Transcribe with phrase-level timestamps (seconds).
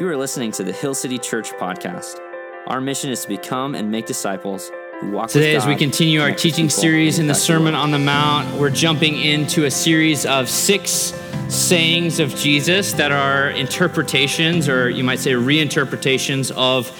[0.00, 2.18] You are listening to the Hill City Church podcast.
[2.66, 6.32] Our mission is to become and make disciples who walk Today, as we continue our
[6.32, 11.12] teaching series in the Sermon on the Mount, we're jumping into a series of six
[11.50, 16.90] sayings of Jesus that are interpretations, or you might say reinterpretations of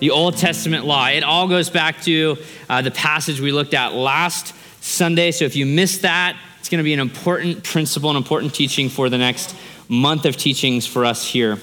[0.00, 1.06] the Old Testament law.
[1.06, 2.36] It all goes back to
[2.68, 5.30] uh, the passage we looked at last Sunday.
[5.30, 8.90] So if you missed that, it's going to be an important principle, an important teaching
[8.90, 9.56] for the next
[9.88, 11.56] month of teachings for us here.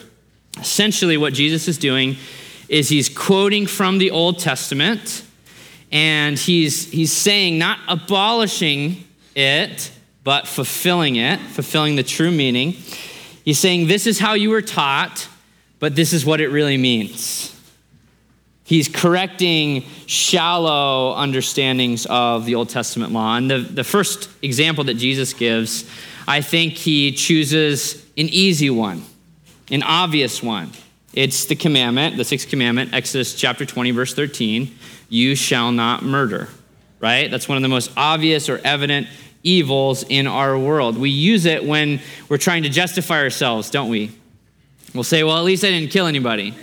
[0.59, 2.17] Essentially, what Jesus is doing
[2.69, 5.23] is he's quoting from the Old Testament
[5.91, 9.91] and he's, he's saying, not abolishing it,
[10.23, 12.75] but fulfilling it, fulfilling the true meaning.
[13.45, 15.29] He's saying, This is how you were taught,
[15.79, 17.53] but this is what it really means.
[18.65, 23.37] He's correcting shallow understandings of the Old Testament law.
[23.37, 25.89] And the, the first example that Jesus gives,
[26.27, 29.03] I think he chooses an easy one,
[29.69, 30.71] an obvious one.
[31.13, 34.75] It's the commandment, the sixth commandment, Exodus chapter 20, verse 13
[35.09, 36.49] you shall not murder,
[36.99, 37.31] right?
[37.31, 39.07] That's one of the most obvious or evident
[39.43, 40.97] evils in our world.
[40.97, 44.11] We use it when we're trying to justify ourselves, don't we?
[44.93, 46.53] We'll say, well, at least I didn't kill anybody.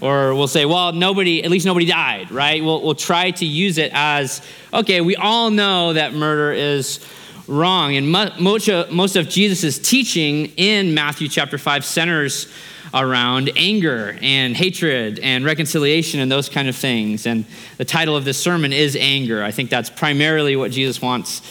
[0.00, 2.64] Or we'll say, well, nobody, at least nobody died, right?
[2.64, 4.40] We'll, we'll try to use it as,
[4.72, 7.06] okay, we all know that murder is
[7.50, 7.96] wrong.
[7.96, 12.50] And mu- most of, most of Jesus' teaching in Matthew chapter 5 centers
[12.94, 17.26] around anger and hatred and reconciliation and those kind of things.
[17.26, 17.44] And
[17.76, 19.42] the title of this sermon is Anger.
[19.42, 21.42] I think that's primarily what Jesus wants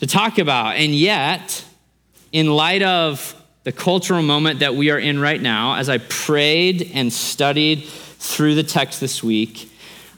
[0.00, 0.76] to talk about.
[0.76, 1.64] And yet,
[2.32, 6.90] in light of the cultural moment that we are in right now, as I prayed
[6.94, 9.70] and studied through the text this week,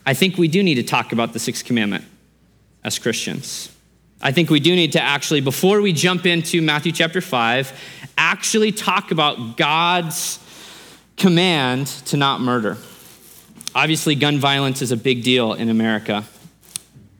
[0.06, 2.05] I think we do need to talk about the sixth commandment
[2.84, 3.70] as Christians.
[4.23, 7.81] I think we do need to actually, before we jump into Matthew chapter 5,
[8.19, 10.39] actually talk about God's
[11.17, 12.77] command to not murder.
[13.75, 16.25] Obviously, gun violence is a big deal in America.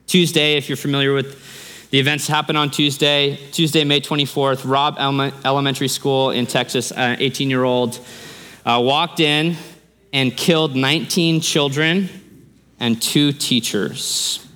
[0.07, 4.97] Tuesday, if you're familiar with the events happen on Tuesday, Tuesday, May 24th, Robb
[5.45, 7.99] Elementary School in Texas, an 18 year old
[8.65, 9.57] uh, walked in
[10.13, 12.09] and killed 19 children
[12.79, 14.47] and two teachers.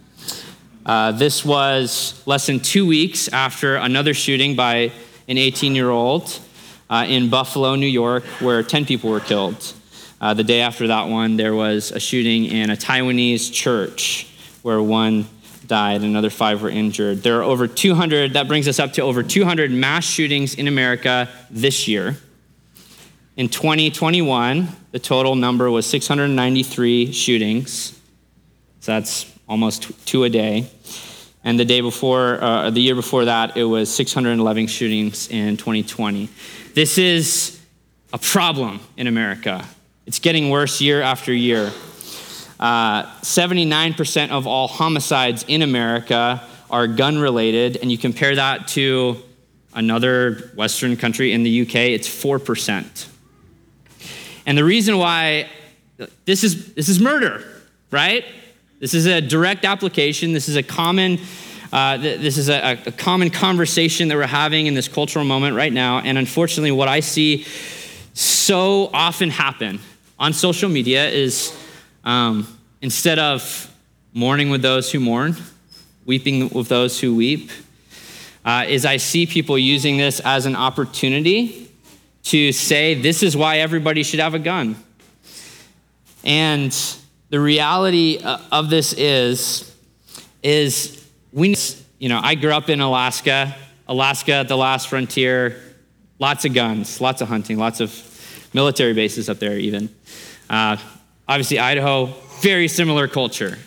[0.86, 4.92] Uh, this was less than two weeks after another shooting by
[5.28, 6.38] an 18 year old
[6.90, 9.72] uh, in Buffalo, New York, where 10 people were killed.
[10.20, 14.26] Uh, the day after that one, there was a shooting in a Taiwanese church
[14.62, 15.26] where one
[15.66, 17.22] died, and another five were injured.
[17.22, 21.28] There are over 200, that brings us up to over 200 mass shootings in America
[21.50, 22.16] this year.
[23.36, 27.98] In 2021, the total number was 693 shootings.
[28.80, 30.68] So that's almost two a day.
[31.44, 36.28] And the day before, uh, the year before that, it was 611 shootings in 2020.
[36.74, 37.60] This is
[38.12, 39.64] a problem in America.
[40.06, 41.70] It's getting worse year after year.
[42.58, 49.16] Uh, 79% of all homicides in America are gun related, and you compare that to
[49.74, 53.08] another Western country in the UK, it's 4%.
[54.46, 55.48] And the reason why
[56.24, 57.44] this is, this is murder,
[57.90, 58.24] right?
[58.84, 60.34] This is a direct application.
[60.34, 61.18] This is a common,
[61.72, 65.56] uh, th- this is a, a common conversation that we're having in this cultural moment
[65.56, 66.00] right now.
[66.00, 67.46] And unfortunately, what I see
[68.12, 69.80] so often happen
[70.18, 71.58] on social media is
[72.04, 72.46] um,
[72.82, 73.74] instead of
[74.12, 75.34] mourning with those who mourn,
[76.04, 77.50] weeping with those who weep,
[78.44, 81.70] uh, is I see people using this as an opportunity
[82.24, 84.76] to say this is why everybody should have a gun.
[86.22, 86.76] And
[87.34, 89.74] the reality uh, of this is,
[90.44, 91.56] is we,
[91.98, 93.56] you know, I grew up in Alaska,
[93.88, 95.60] Alaska, the last frontier,
[96.20, 97.90] lots of guns, lots of hunting, lots of
[98.52, 99.92] military bases up there, even.
[100.48, 100.76] Uh,
[101.26, 102.06] obviously, Idaho,
[102.40, 103.58] very similar culture.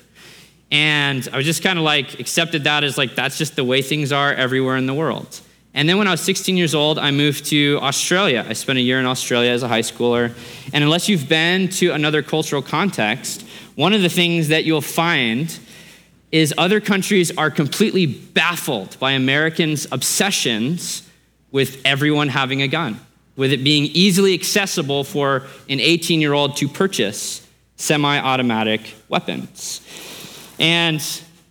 [0.72, 3.81] And I was just kind of like accepted that as like, that's just the way
[3.81, 5.42] things are everywhere in the world.
[5.74, 8.46] And then when I was 16 years old, I moved to Australia.
[8.48, 10.34] I spent a year in Australia as a high schooler.
[10.72, 13.44] And unless you've been to another cultural context,
[13.77, 15.59] one of the things that you'll find
[16.31, 21.07] is other countries are completely baffled by Americans' obsessions
[21.51, 23.00] with everyone having a gun,
[23.35, 29.81] with it being easily accessible for an 18 year old to purchase semi automatic weapons.
[30.57, 31.00] And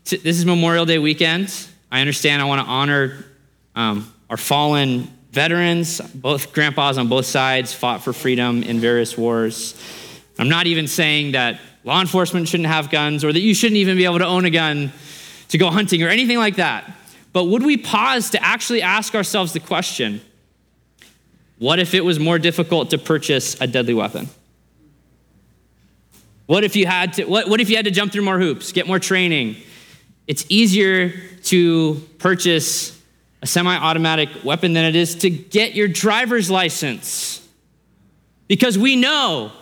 [0.05, 1.55] t- this is Memorial Day weekend.
[1.93, 3.25] I understand I want to honor
[3.77, 6.01] um, our fallen veterans.
[6.01, 9.81] Both grandpas on both sides fought for freedom in various wars.
[10.41, 13.97] I'm not even saying that law enforcement shouldn't have guns or that you shouldn't even
[13.97, 14.93] be able to own a gun
[15.49, 16.93] to go hunting or anything like that.
[17.33, 20.21] But would we pause to actually ask ourselves the question
[21.59, 24.29] What if it was more difficult to purchase a deadly weapon?
[26.47, 28.73] What if you had to, what, what if you had to jump through more hoops,
[28.73, 29.57] get more training?
[30.27, 31.13] It's easier
[31.45, 33.01] to purchase
[33.43, 37.47] a semi automatic weapon than it is to get your driver's license.
[38.49, 39.53] Because we know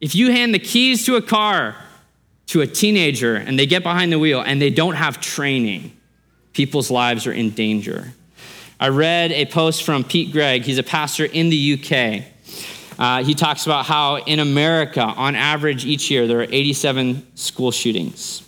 [0.00, 1.76] if you hand the keys to a car
[2.46, 5.96] to a teenager and they get behind the wheel and they don't have training,
[6.52, 8.12] people's lives are in danger.
[8.78, 12.24] I read a post from Pete Greig, he's a pastor in the UK.
[12.98, 17.70] Uh, he talks about how in America, on average, each year, there are 87 school
[17.70, 18.46] shootings.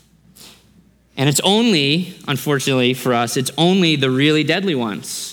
[1.17, 5.32] And it's only, unfortunately for us, it's only the really deadly ones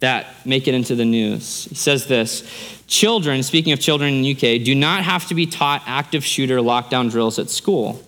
[0.00, 1.64] that make it into the news.
[1.64, 2.42] He says this
[2.86, 6.58] Children, speaking of children in the UK, do not have to be taught active shooter
[6.58, 8.02] lockdown drills at school.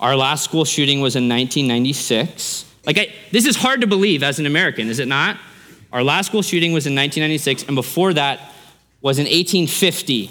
[0.00, 2.64] Our last school shooting was in 1996.
[2.84, 5.38] Like, I, this is hard to believe as an American, is it not?
[5.92, 8.52] Our last school shooting was in 1996, and before that
[9.00, 10.30] was in 1850.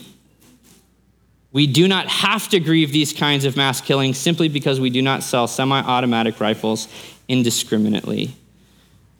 [1.51, 5.01] We do not have to grieve these kinds of mass killings simply because we do
[5.01, 6.89] not sell semi automatic rifles
[7.29, 8.35] indiscriminately.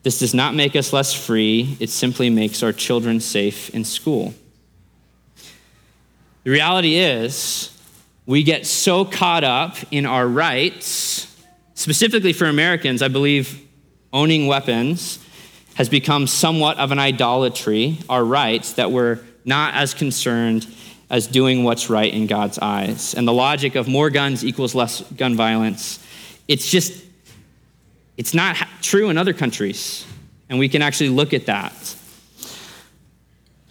[0.06, 4.34] This does not make us less free, it simply makes our children safe in school.
[6.44, 7.76] The reality is,
[8.24, 11.26] we get so caught up in our rights,
[11.74, 13.60] specifically for Americans, I believe
[14.12, 15.18] owning weapons
[15.74, 20.68] has become somewhat of an idolatry, our rights, that we're not as concerned
[21.10, 23.12] as doing what's right in God's eyes.
[23.12, 25.98] And the logic of more guns equals less gun violence,
[26.46, 27.05] it's just,
[28.16, 30.06] it's not true in other countries.
[30.48, 31.96] And we can actually look at that.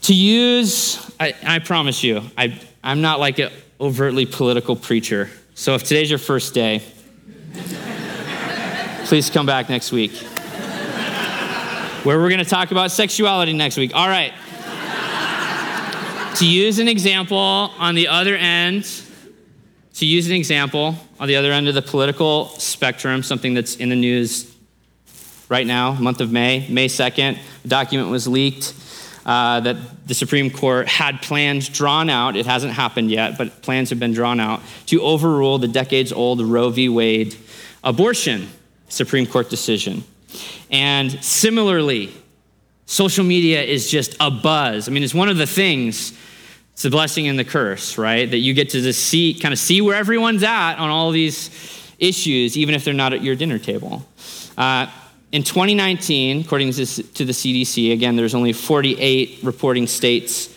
[0.04, 5.30] To use, I, I promise you, I, I'm not like an overtly political preacher.
[5.56, 6.84] So if today's your first day,
[9.06, 10.12] please come back next week.
[12.04, 13.96] Where we're going to talk about sexuality next week.
[13.96, 14.34] All right.
[16.36, 18.86] to use an example on the other end,
[19.96, 23.90] to use an example on the other end of the political spectrum, something that's in
[23.90, 24.54] the news
[25.48, 28.74] right now, month of May, May 2nd, a document was leaked
[29.26, 33.90] uh, that the Supreme Court had plans drawn out, it hasn't happened yet, but plans
[33.90, 36.90] have been drawn out to overrule the decades old Roe v.
[36.90, 37.36] Wade
[37.84, 38.50] abortion
[38.90, 40.04] Supreme Court decision.
[40.70, 42.14] And similarly,
[42.86, 44.88] social media is just a buzz.
[44.88, 46.14] I mean, it's one of the things,
[46.76, 48.30] it's the blessing and the curse, right?
[48.30, 51.50] That you get to just see, kind of see where everyone's at on all these
[52.00, 54.06] issues, even if they're not at your dinner table.
[54.58, 54.88] Uh,
[55.32, 60.54] in 2019, according to the CDC, again, there's only 48 reporting states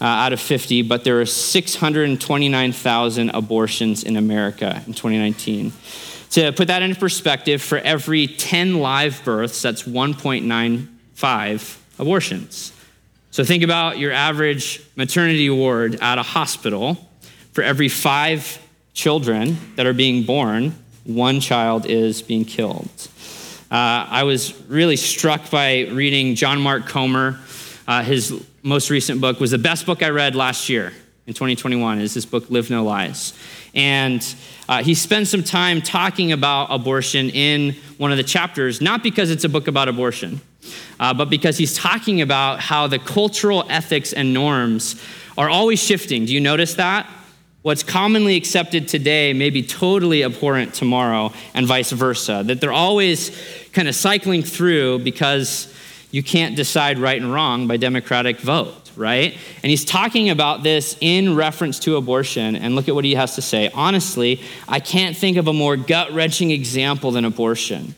[0.00, 5.72] uh, out of 50, but there were 629,000 abortions in America in 2019.
[6.30, 12.72] To put that into perspective, for every 10 live births, that's 1.95 abortions.
[13.32, 16.98] So think about your average maternity ward at a hospital.
[17.52, 18.58] For every five
[18.92, 20.74] children that are being born,
[21.04, 22.90] one child is being killed.
[23.70, 27.38] Uh, I was really struck by reading John Mark Comer.
[27.88, 30.92] Uh, his most recent book was the best book I read last year
[31.26, 33.32] in 2021 is this book live no lies
[33.74, 34.34] and
[34.68, 39.30] uh, he spends some time talking about abortion in one of the chapters not because
[39.30, 40.40] it's a book about abortion
[41.00, 45.02] uh, but because he's talking about how the cultural ethics and norms
[45.36, 47.08] are always shifting do you notice that
[47.62, 52.42] What's commonly accepted today may be totally abhorrent tomorrow, and vice versa.
[52.44, 53.30] That they're always
[53.72, 55.72] kind of cycling through because
[56.10, 59.38] you can't decide right and wrong by democratic vote, right?
[59.62, 63.36] And he's talking about this in reference to abortion, and look at what he has
[63.36, 63.70] to say.
[63.72, 67.94] Honestly, I can't think of a more gut wrenching example than abortion,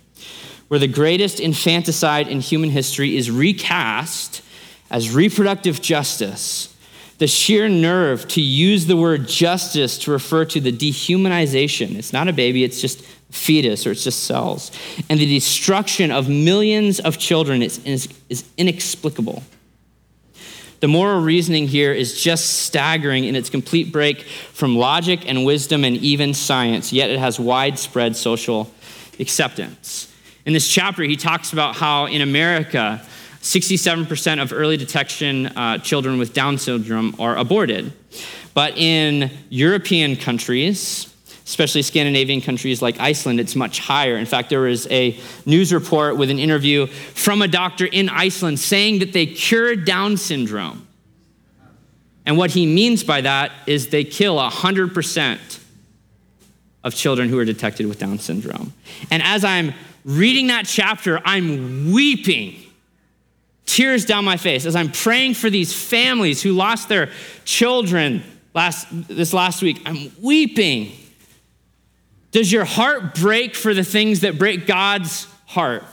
[0.69, 4.43] where the greatest infanticide in human history is recast
[4.91, 6.75] as reproductive justice
[7.19, 11.97] the sheer nerve to use the word justice to refer to the dehumanization.
[11.97, 14.73] It's not a baby, it's just fetus or it's just cells.
[15.09, 19.43] And the destruction of millions of children is, is, is inexplicable.
[20.81, 25.85] The moral reasoning here is just staggering in its complete break from logic and wisdom
[25.85, 28.71] and even science, yet it has widespread social
[29.19, 30.14] acceptance.
[30.47, 33.01] In this chapter, he talks about how in America,
[33.41, 37.93] 67% of early detection uh, children with Down syndrome are aborted.
[38.53, 41.13] But in European countries,
[41.47, 44.17] especially Scandinavian countries like Iceland, it's much higher.
[44.17, 48.59] In fact, there was a news report with an interview from a doctor in Iceland
[48.61, 50.87] saying that they cured Down syndrome.
[52.27, 55.61] And what he means by that is they kill 100%
[56.83, 58.73] of children who are detected with Down syndrome.
[59.11, 62.61] And as I'm reading that chapter, I'm weeping
[63.67, 67.11] tears down my face as I'm praying for these families who lost their
[67.45, 69.81] children last, this last week.
[69.87, 70.93] I'm weeping.
[72.31, 75.85] Does your heart break for the things that break God's heart?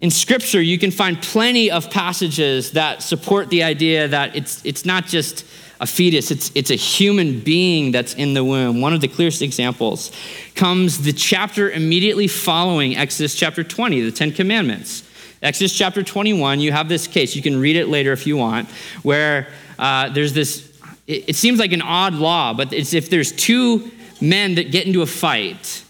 [0.00, 4.84] In Scripture, you can find plenty of passages that support the idea that it's, it's
[4.84, 5.46] not just
[5.80, 8.80] a fetus, it's, it's a human being that's in the womb.
[8.80, 10.12] One of the clearest examples
[10.54, 15.08] comes the chapter immediately following Exodus chapter 20, the Ten Commandments.
[15.42, 17.36] Exodus chapter 21, you have this case.
[17.36, 18.68] You can read it later if you want,
[19.02, 20.72] where uh, there's this,
[21.06, 23.90] it, it seems like an odd law, but it's if there's two
[24.20, 25.84] men that get into a fight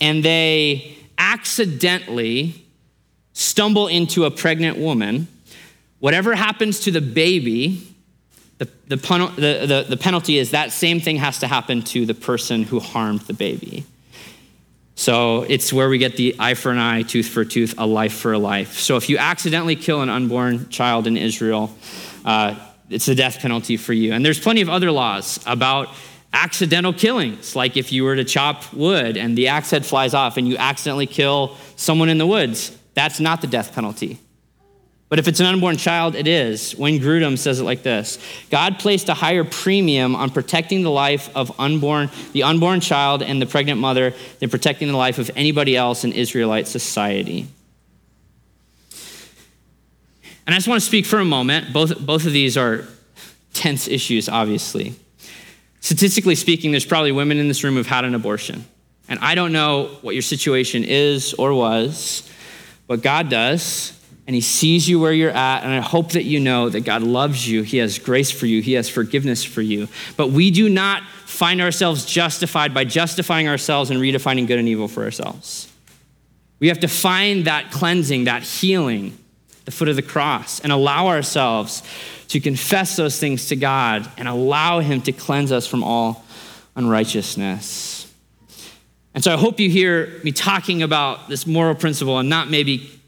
[0.00, 2.64] and they accidentally
[3.32, 5.26] stumble into a pregnant woman,
[5.98, 7.89] whatever happens to the baby,
[8.60, 12.12] the, the, the, the, the penalty is that same thing has to happen to the
[12.12, 13.84] person who harmed the baby.
[14.96, 17.86] So it's where we get the eye for an eye, tooth for a tooth, a
[17.86, 18.78] life for a life.
[18.78, 21.74] So if you accidentally kill an unborn child in Israel,
[22.26, 22.54] uh,
[22.90, 24.12] it's a death penalty for you.
[24.12, 25.88] And there's plenty of other laws about
[26.34, 30.36] accidental killings, like if you were to chop wood and the axe head flies off
[30.36, 34.18] and you accidentally kill someone in the woods, that's not the death penalty.
[35.10, 36.78] But if it's an unborn child, it is.
[36.78, 41.28] Wayne Grudem says it like this God placed a higher premium on protecting the life
[41.36, 45.76] of unborn, the unborn child and the pregnant mother than protecting the life of anybody
[45.76, 47.48] else in Israelite society.
[50.46, 51.72] And I just want to speak for a moment.
[51.72, 52.84] Both, both of these are
[53.52, 54.94] tense issues, obviously.
[55.80, 58.64] Statistically speaking, there's probably women in this room who've had an abortion.
[59.08, 62.28] And I don't know what your situation is or was,
[62.86, 63.99] but God does,
[64.30, 65.64] and He sees you where you're at.
[65.64, 67.62] And I hope that you know that God loves you.
[67.62, 69.88] He has grace for you, He has forgiveness for you.
[70.16, 74.86] But we do not find ourselves justified by justifying ourselves and redefining good and evil
[74.86, 75.68] for ourselves.
[76.60, 79.18] We have to find that cleansing, that healing,
[79.64, 81.82] the foot of the cross, and allow ourselves
[82.28, 86.24] to confess those things to God and allow Him to cleanse us from all
[86.76, 88.06] unrighteousness.
[89.12, 92.99] And so I hope you hear me talking about this moral principle and not maybe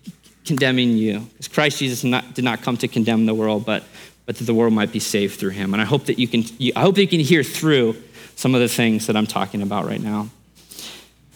[0.53, 1.21] condemning you.
[1.21, 3.85] Because Christ Jesus not, did not come to condemn the world, but,
[4.27, 5.73] but that the world might be saved through him.
[5.73, 6.45] And I hope that you can,
[6.77, 7.97] I hope that you can hear through
[8.37, 10.29] some of the things that I'm talking about right now.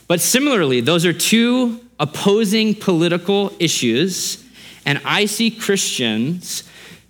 [0.07, 4.45] But similarly, those are two opposing political issues,
[4.85, 6.63] and I see Christians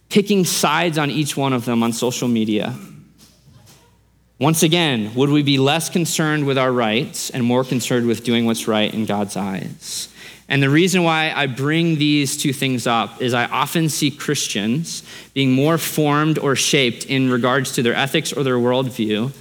[0.08, 2.72] picking sides on each one of them on social media.
[4.38, 8.44] Once again, would we be less concerned with our rights and more concerned with doing
[8.44, 10.08] what's right in God's eyes?
[10.48, 15.02] And the reason why I bring these two things up is I often see Christians
[15.32, 19.32] being more formed or shaped in regards to their ethics or their worldview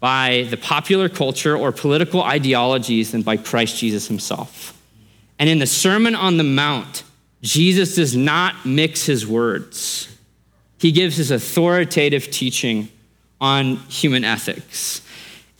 [0.00, 4.80] by the popular culture or political ideologies than by Christ Jesus himself.
[5.40, 7.02] And in the Sermon on the Mount,
[7.42, 10.16] Jesus does not mix his words,
[10.78, 12.88] he gives his authoritative teaching
[13.40, 15.02] on human ethics.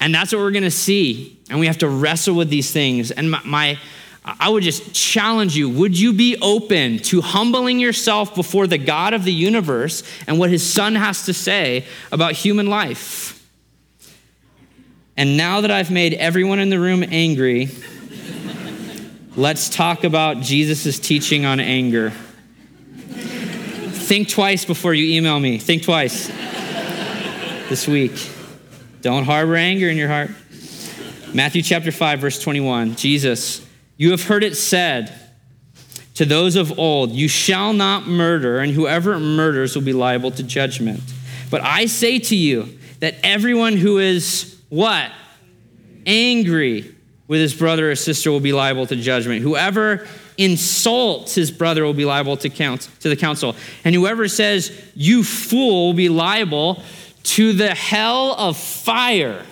[0.00, 1.38] And that's what we're going to see.
[1.50, 3.10] And we have to wrestle with these things.
[3.10, 3.78] And my, my,
[4.24, 9.14] I would just challenge you would you be open to humbling yourself before the God
[9.14, 13.34] of the universe and what his son has to say about human life?
[15.16, 17.70] And now that I've made everyone in the room angry,
[19.36, 22.12] let's talk about Jesus' teaching on anger.
[23.10, 25.58] Think twice before you email me.
[25.58, 26.30] Think twice
[27.68, 28.30] this week.
[29.02, 30.30] Don't harbor anger in your heart.
[31.34, 32.96] Matthew chapter 5, verse 21.
[32.96, 33.66] Jesus,
[33.98, 35.12] you have heard it said
[36.14, 40.42] to those of old, You shall not murder, and whoever murders will be liable to
[40.42, 41.00] judgment.
[41.50, 45.12] But I say to you that everyone who is what?
[46.06, 46.94] Angry
[47.26, 49.42] with his brother or sister will be liable to judgment.
[49.42, 50.06] Whoever
[50.38, 53.54] insults his brother will be liable to, count, to the council.
[53.84, 56.82] And whoever says, You fool, will be liable
[57.28, 59.44] to the hell of fire.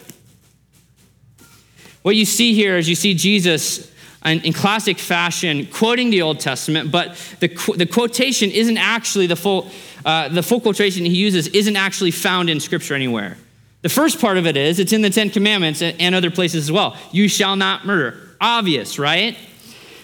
[2.02, 3.92] What you see here is you see Jesus
[4.24, 9.70] in classic fashion quoting the Old Testament, but the, the quotation isn't actually the full,
[10.04, 13.36] uh, the full quotation he uses isn't actually found in Scripture anywhere.
[13.82, 16.72] The first part of it is, it's in the Ten Commandments and other places as
[16.72, 16.96] well.
[17.12, 18.18] You shall not murder.
[18.40, 19.36] Obvious, right?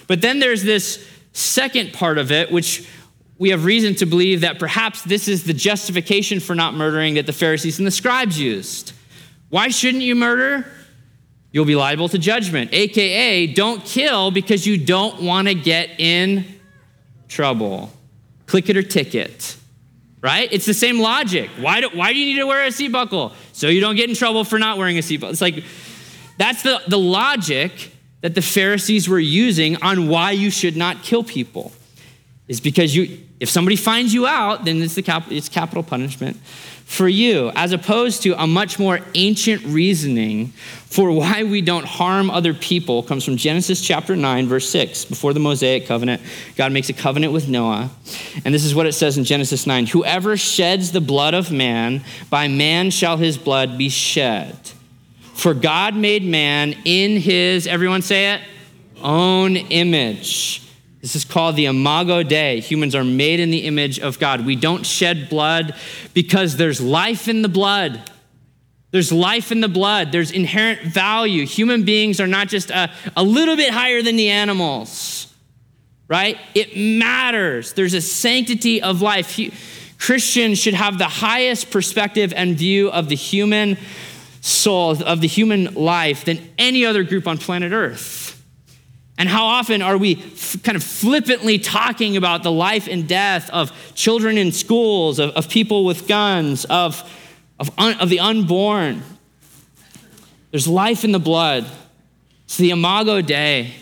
[0.07, 2.87] But then there's this second part of it, which
[3.37, 7.25] we have reason to believe that perhaps this is the justification for not murdering that
[7.25, 8.93] the Pharisees and the scribes used.
[9.49, 10.65] Why shouldn't you murder?
[11.51, 16.45] You'll be liable to judgment, AKA, don't kill because you don't want to get in
[17.27, 17.91] trouble.
[18.47, 19.55] Click it or ticket,
[20.21, 20.47] right?
[20.51, 21.49] It's the same logic.
[21.59, 23.33] Why do, why do you need to wear a seat buckle?
[23.51, 25.31] So you don't get in trouble for not wearing a seat buckle.
[25.31, 25.63] It's like,
[26.37, 31.23] that's the, the logic that the Pharisees were using on why you should not kill
[31.23, 31.71] people.
[32.53, 36.37] Is because you, if somebody finds you out, then it's, the cap, it's capital punishment
[36.85, 40.47] for you, as opposed to a much more ancient reasoning
[40.85, 45.05] for why we don't harm other people, comes from Genesis chapter 9, verse 6.
[45.05, 46.21] Before the Mosaic covenant,
[46.55, 47.89] God makes a covenant with Noah.
[48.45, 52.03] And this is what it says in Genesis 9 Whoever sheds the blood of man,
[52.29, 54.55] by man shall his blood be shed.
[55.33, 58.41] For God made man in his, everyone say it,
[59.01, 60.62] own image.
[61.03, 62.61] This is called the Imago Dei.
[62.61, 64.45] Humans are made in the image of God.
[64.45, 65.75] We don't shed blood
[66.13, 68.09] because there's life in the blood.
[68.91, 70.13] There's life in the blood.
[70.13, 71.45] There's inherent value.
[71.45, 75.27] Human beings are not just a, a little bit higher than the animals,
[76.07, 76.37] right?
[76.55, 77.73] It matters.
[77.73, 79.37] There's a sanctity of life.
[79.99, 83.77] Christians should have the highest perspective and view of the human
[84.39, 88.22] soul, of the human life, than any other group on planet Earth.
[89.17, 93.49] And how often are we f- kind of flippantly talking about the life and death
[93.51, 97.09] of children in schools, of, of people with guns, of,
[97.59, 99.03] of, un, of the unborn?
[100.51, 101.65] There's life in the blood.
[102.45, 103.73] It's the Imago Dei.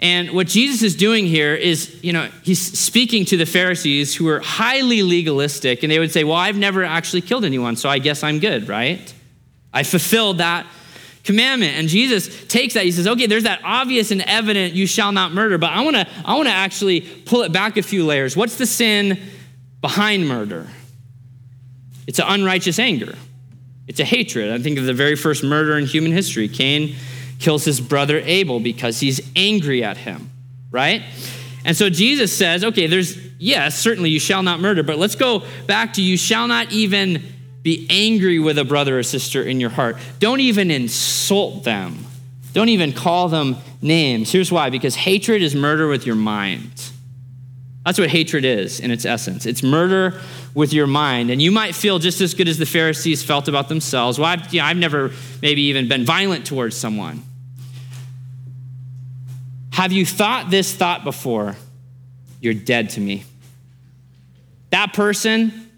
[0.00, 4.28] And what Jesus is doing here is, you know, he's speaking to the Pharisees who
[4.28, 8.00] are highly legalistic, and they would say, Well, I've never actually killed anyone, so I
[8.00, 9.14] guess I'm good, right?
[9.72, 10.66] I fulfilled that
[11.24, 11.76] commandment.
[11.76, 12.84] And Jesus takes that.
[12.84, 15.58] He says, okay, there's that obvious and evident, you shall not murder.
[15.58, 18.36] But I want to I want to actually pull it back a few layers.
[18.36, 19.18] What's the sin
[19.80, 20.68] behind murder?
[22.06, 23.14] It's an unrighteous anger.
[23.88, 24.50] It's a hatred.
[24.50, 26.48] I think of the very first murder in human history.
[26.48, 26.96] Cain
[27.38, 30.30] kills his brother Abel because he's angry at him,
[30.70, 31.02] right?
[31.64, 35.42] And so Jesus says, okay, there's, yes, certainly you shall not murder, but let's go
[35.66, 37.22] back to you shall not even
[37.64, 39.96] be angry with a brother or sister in your heart.
[40.20, 41.98] Don't even insult them.
[42.52, 44.30] Don't even call them names.
[44.30, 46.90] Here's why because hatred is murder with your mind.
[47.84, 49.46] That's what hatred is in its essence.
[49.46, 50.20] It's murder
[50.54, 51.30] with your mind.
[51.30, 54.18] And you might feel just as good as the Pharisees felt about themselves.
[54.18, 55.10] Well, I've, you know, I've never
[55.42, 57.22] maybe even been violent towards someone.
[59.72, 61.56] Have you thought this thought before?
[62.40, 63.24] You're dead to me.
[64.68, 65.70] That person,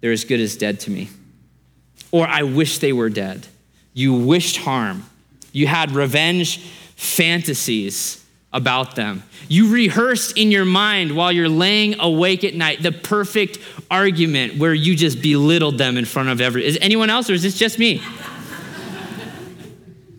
[0.00, 1.08] they're as good as dead to me
[2.10, 3.46] or I wish they were dead.
[3.94, 5.04] You wished harm.
[5.52, 6.58] You had revenge
[6.96, 9.22] fantasies about them.
[9.48, 13.58] You rehearsed in your mind while you're laying awake at night the perfect
[13.90, 16.68] argument where you just belittled them in front of everyone.
[16.68, 18.02] Is anyone else or is this just me?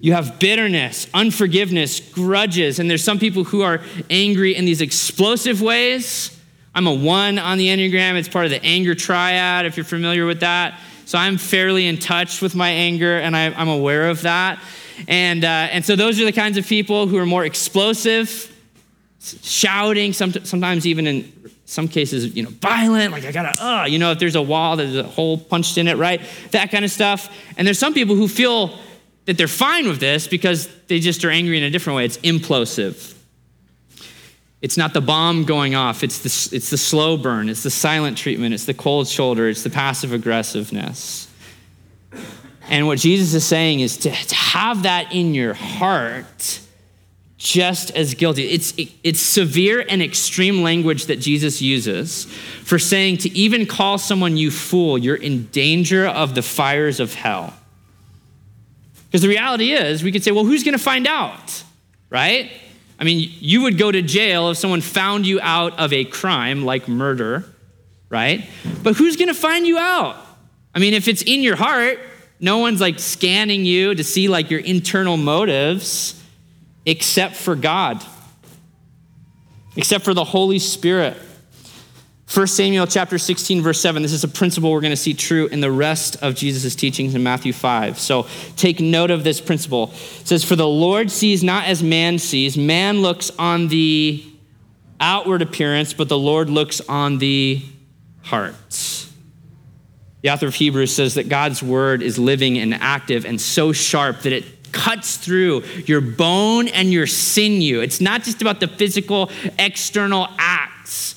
[0.02, 5.62] You have bitterness, unforgiveness, grudges, and there's some people who are angry in these explosive
[5.62, 6.38] ways.
[6.74, 8.16] I'm a one on the Enneagram.
[8.16, 10.80] It's part of the anger triad, if you're familiar with that.
[11.10, 14.60] So I'm fairly in touch with my anger and I, am aware of that.
[15.08, 18.56] And, uh, and so those are the kinds of people who are more explosive,
[19.42, 23.98] shouting, some, sometimes even in some cases, you know, violent, like I gotta, uh, you
[23.98, 26.22] know, if there's a wall, there's a hole punched in it, right?
[26.52, 27.36] That kind of stuff.
[27.58, 28.78] And there's some people who feel
[29.26, 32.06] that they're fine with this because they just are angry in a different way.
[32.06, 33.19] It's implosive.
[34.62, 38.18] It's not the bomb going off, it's the, it's the slow burn, it's the silent
[38.18, 41.30] treatment, it's the cold shoulder, it's the passive aggressiveness.
[42.70, 46.60] And what Jesus is saying is to, to have that in your heart
[47.38, 48.50] just as guilty.
[48.50, 53.98] It's, it, it's severe and extreme language that Jesus uses for saying to even call
[53.98, 57.54] someone you fool, you're in danger of the fires of hell.
[59.08, 61.64] Because the reality is, we could say, well, who's going to find out?
[62.10, 62.52] Right?
[63.00, 66.66] I mean, you would go to jail if someone found you out of a crime
[66.66, 67.46] like murder,
[68.10, 68.48] right?
[68.84, 70.18] But who's going to find you out?
[70.76, 72.00] I mean, if it's in your heart,
[72.42, 76.22] no one's like scanning you to see like your internal motives
[76.86, 78.04] except for God,
[79.78, 81.18] except for the Holy Spirit.
[82.32, 84.04] 1 Samuel chapter 16, verse 7.
[84.04, 87.16] This is a principle we're going to see true in the rest of Jesus' teachings
[87.16, 87.98] in Matthew 5.
[87.98, 89.92] So take note of this principle.
[89.94, 92.56] It says, For the Lord sees not as man sees.
[92.56, 94.24] Man looks on the
[95.00, 97.64] outward appearance, but the Lord looks on the
[98.22, 99.08] heart.
[100.22, 104.20] The author of Hebrews says that God's word is living and active and so sharp
[104.22, 107.82] that it cuts through your bone and your sinew.
[107.82, 111.16] It's not just about the physical, external acts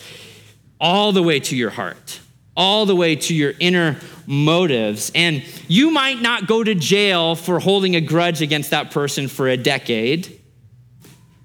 [0.83, 2.21] all the way to your heart,
[2.57, 5.12] all the way to your inner motives.
[5.14, 9.49] And you might not go to jail for holding a grudge against that person for
[9.49, 10.40] a decade,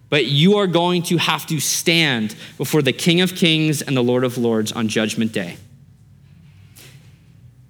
[0.10, 4.04] but you are going to have to stand before the King of Kings and the
[4.04, 5.58] Lord of Lords on Judgment Day.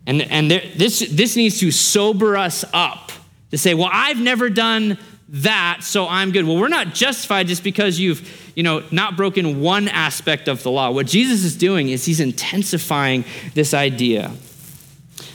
[0.07, 3.11] And, and there, this, this needs to sober us up
[3.51, 4.97] to say, well, I've never done
[5.29, 6.45] that, so I'm good.
[6.45, 10.71] Well, we're not justified just because you've, you know, not broken one aspect of the
[10.71, 10.91] law.
[10.91, 14.31] What Jesus is doing is he's intensifying this idea.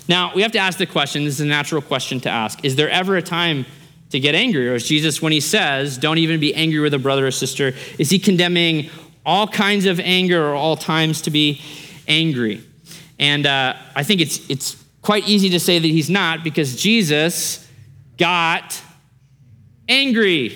[0.08, 2.64] Now, we have to ask the question, this is a natural question to ask.
[2.64, 3.66] Is there ever a time
[4.10, 4.68] to get angry?
[4.68, 7.72] Or is Jesus, when he says, don't even be angry with a brother or sister,
[7.98, 8.90] is he condemning
[9.24, 11.60] all kinds of anger or all times to be
[12.08, 12.62] angry?
[13.18, 17.68] And uh, I think it's, it's quite easy to say that he's not because Jesus
[18.18, 18.80] got
[19.92, 20.50] angry.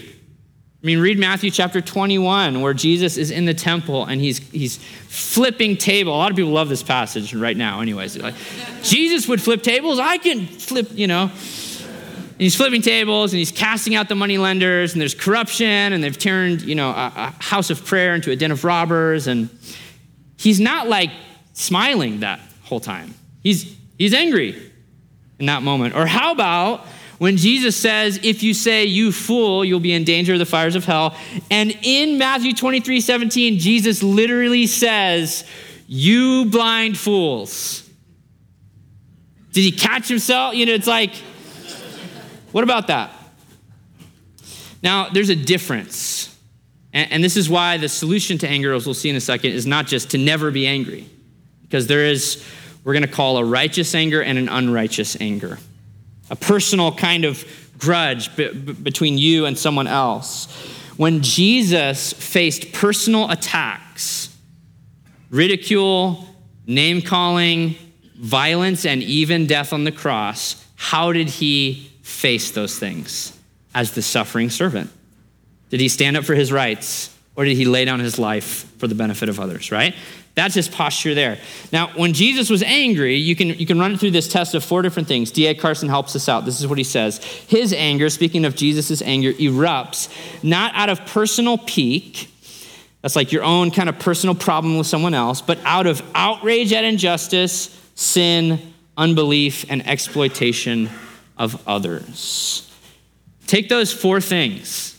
[0.83, 4.77] I mean, read Matthew chapter 21, where Jesus is in the temple and he's, he's
[4.77, 6.15] flipping table.
[6.15, 8.17] A lot of people love this passage right now, anyways.
[8.17, 8.35] Like,
[8.83, 9.99] Jesus would flip tables.
[9.99, 11.25] I can flip, you know.
[11.25, 16.05] And he's flipping tables and he's casting out the money lenders and there's corruption and
[16.05, 19.27] they've turned, you know, a, a house of prayer into a den of robbers.
[19.27, 19.49] And
[20.37, 21.11] he's not like
[21.55, 23.15] smiling that whole time.
[23.43, 24.73] He's, he's angry
[25.39, 25.95] in that moment.
[25.95, 26.87] Or how about
[27.19, 30.75] when Jesus says, If you say, you fool, you'll be in danger of the fires
[30.75, 31.17] of hell.
[31.51, 35.45] And in Matthew 23 17, Jesus literally says,
[35.87, 37.89] You blind fools.
[39.53, 40.55] Did he catch himself?
[40.55, 41.15] You know, it's like,
[42.53, 43.11] what about that?
[44.83, 46.39] Now, there's a difference.
[46.93, 49.53] And, and this is why the solution to anger, as we'll see in a second,
[49.53, 51.09] is not just to never be angry,
[51.63, 52.45] because there is,
[52.85, 55.59] we're going to call a righteous anger and an unrighteous anger,
[56.31, 57.45] a personal kind of
[57.79, 60.47] grudge b- b- between you and someone else.
[60.97, 64.35] When Jesus faced personal attacks,
[65.31, 66.27] ridicule,
[66.67, 67.77] name calling,
[68.17, 73.39] violence, and even death on the cross, how did he face those things
[73.75, 74.91] as the suffering servant?
[75.69, 78.87] Did he stand up for his rights or did he lay down his life for
[78.87, 79.95] the benefit of others, right?
[80.37, 81.39] That's his posture there.
[81.73, 84.63] Now, when Jesus was angry, you can, you can run it through this test of
[84.63, 85.31] four different things.
[85.31, 85.55] D.A.
[85.55, 86.45] Carson helps us out.
[86.45, 87.25] This is what he says.
[87.49, 90.11] His anger, speaking of Jesus' anger, erupts
[90.45, 92.31] not out of personal pique,
[93.01, 96.73] that's like your own kind of personal problem with someone else, but out of outrage
[96.73, 100.91] at injustice, sin, unbelief, and exploitation
[101.39, 102.71] of others.
[103.47, 104.93] Take those four things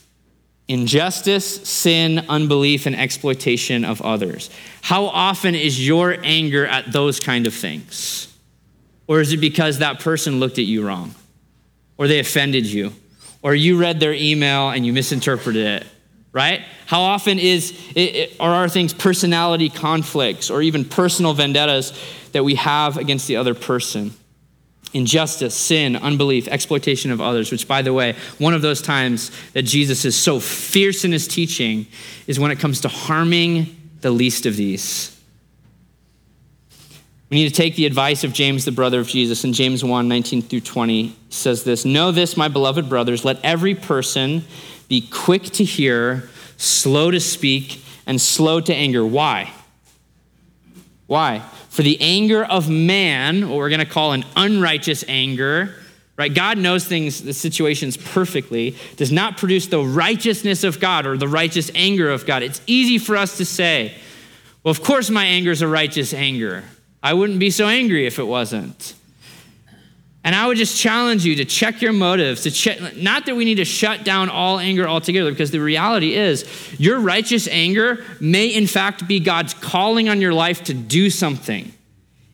[0.68, 4.50] injustice, sin, unbelief, and exploitation of others.
[4.88, 8.34] How often is your anger at those kind of things?
[9.06, 11.14] Or is it because that person looked at you wrong?
[11.98, 12.94] Or they offended you?
[13.42, 15.86] Or you read their email and you misinterpreted it?
[16.32, 16.62] Right?
[16.86, 21.92] How often is it, are things personality conflicts or even personal vendettas
[22.32, 24.14] that we have against the other person?
[24.94, 29.60] injustice, sin, unbelief, exploitation of others, which, by the way, one of those times that
[29.60, 31.86] Jesus is so fierce in his teaching
[32.26, 35.14] is when it comes to harming the least of these.
[37.30, 39.44] We need to take the advice of James, the brother of Jesus.
[39.44, 43.74] In James 1 19 through 20, says this Know this, my beloved brothers, let every
[43.74, 44.44] person
[44.88, 49.04] be quick to hear, slow to speak, and slow to anger.
[49.04, 49.52] Why?
[51.06, 51.40] Why?
[51.68, 55.74] For the anger of man, what we're going to call an unrighteous anger,
[56.18, 56.34] right?
[56.34, 61.28] God knows things, the situations perfectly, does not produce the righteousness of God or the
[61.28, 62.42] righteous anger of God.
[62.42, 63.94] It's easy for us to say,
[64.64, 66.64] well, of course my anger is a righteous anger.
[67.02, 68.94] I wouldn't be so angry if it wasn't.
[70.24, 73.44] And I would just challenge you to check your motives, to check, not that we
[73.44, 76.44] need to shut down all anger altogether, because the reality is
[76.78, 81.72] your righteous anger may in fact be God's calling on your life to do something.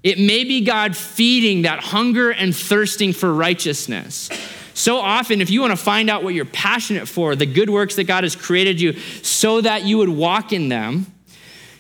[0.05, 4.29] It may be God feeding that hunger and thirsting for righteousness.
[4.75, 7.97] So often, if you want to find out what you're passionate for, the good works
[7.97, 11.07] that God has created you so that you would walk in them,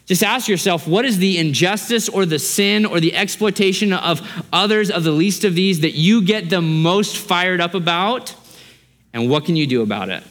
[0.07, 4.91] just ask yourself what is the injustice or the sin or the exploitation of others,
[4.91, 8.35] of the least of these, that you get the most fired up about?
[9.13, 10.23] And what can you do about it?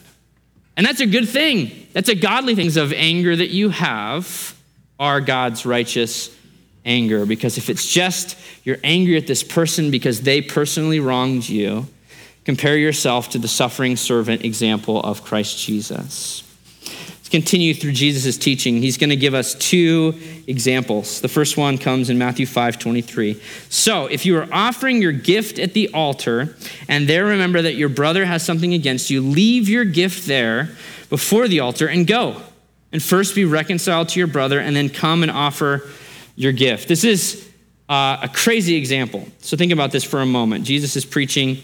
[0.75, 1.87] And that's a good thing.
[1.93, 2.75] That's a godly thing.
[2.75, 4.57] Of anger that you have
[4.99, 6.35] are God's righteous
[6.85, 7.25] anger.
[7.25, 11.87] Because if it's just you're angry at this person because they personally wronged you,
[12.45, 16.43] compare yourself to the suffering servant example of Christ Jesus
[17.23, 21.21] Let's continue through Jesus' teaching, he's going to give us two examples.
[21.21, 23.41] The first one comes in Matthew 5 23.
[23.69, 26.55] So, if you are offering your gift at the altar
[26.89, 30.71] and there remember that your brother has something against you, leave your gift there
[31.09, 32.41] before the altar and go.
[32.91, 35.89] And first be reconciled to your brother and then come and offer
[36.35, 36.87] your gift.
[36.87, 37.49] This is
[37.89, 39.27] uh, a crazy example.
[39.39, 40.65] So, think about this for a moment.
[40.65, 41.61] Jesus is preaching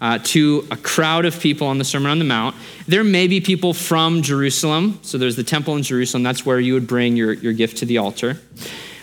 [0.00, 2.56] uh, to a crowd of people on the Sermon on the Mount.
[2.88, 4.98] There may be people from Jerusalem.
[5.02, 6.22] So there's the temple in Jerusalem.
[6.22, 8.40] That's where you would bring your, your gift to the altar.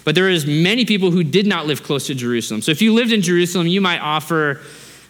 [0.03, 2.62] But there is many people who did not live close to Jerusalem.
[2.62, 4.62] So if you lived in Jerusalem, you might offer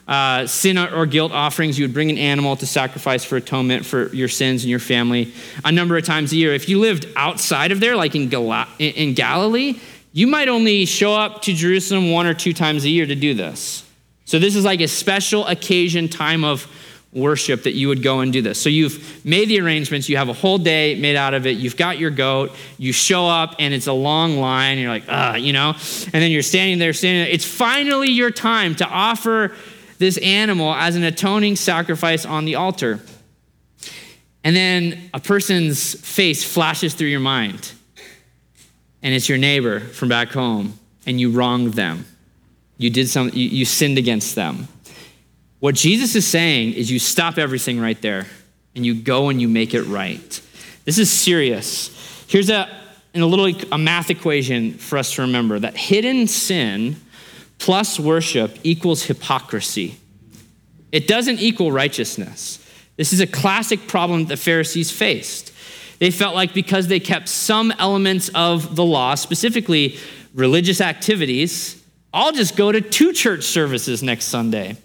[0.07, 1.77] uh, sin or guilt offerings.
[1.77, 5.33] You would bring an animal to sacrifice for atonement for your sins and your family
[5.63, 6.53] a number of times a year.
[6.53, 9.79] If you lived outside of there, like in, Gal- in Galilee,
[10.17, 13.35] you might only show up to Jerusalem one or two times a year to do
[13.35, 13.87] this.
[14.25, 16.65] So this is like a special occasion time of
[17.13, 18.59] worship that you would go and do this.
[18.59, 21.77] So you've made the arrangements, you have a whole day made out of it, you've
[21.77, 22.49] got your goat,
[22.79, 26.31] you show up and it's a long line, you're like, ah, you know, and then
[26.31, 27.31] you're standing there, standing there.
[27.31, 29.53] It's finally your time to offer
[29.99, 33.01] this animal as an atoning sacrifice on the altar.
[34.43, 37.71] And then a person's face flashes through your mind,
[39.01, 42.05] and it's your neighbor from back home, and you wronged them.
[42.77, 44.67] You did some, you, you sinned against them.
[45.59, 48.27] What Jesus is saying is you stop everything right there
[48.75, 50.41] and you go and you make it right.
[50.85, 52.25] This is serious.
[52.27, 52.69] Here's a,
[53.15, 56.97] a little a math equation for us to remember that hidden sin
[57.57, 59.97] plus worship equals hypocrisy.
[60.91, 62.63] It doesn't equal righteousness.
[62.95, 65.51] This is a classic problem that the Pharisees faced.
[65.99, 69.97] They felt like because they kept some elements of the law, specifically
[70.33, 71.83] religious activities,
[72.13, 74.77] I'll just go to two church services next Sunday.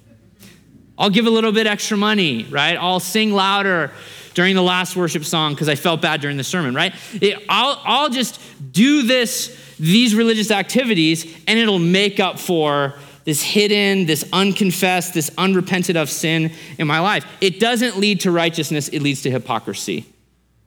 [0.99, 2.77] I'll give a little bit extra money, right?
[2.77, 3.91] I'll sing louder
[4.35, 6.95] during the last worship song because I felt bad during the sermon, right?
[7.15, 8.41] It, I'll, I'll just
[8.73, 12.95] do this, these religious activities, and it'll make up for
[13.25, 17.25] this hidden, this unconfessed, this unrepented of sin in my life.
[17.41, 20.07] It doesn't lead to righteousness, it leads to hypocrisy.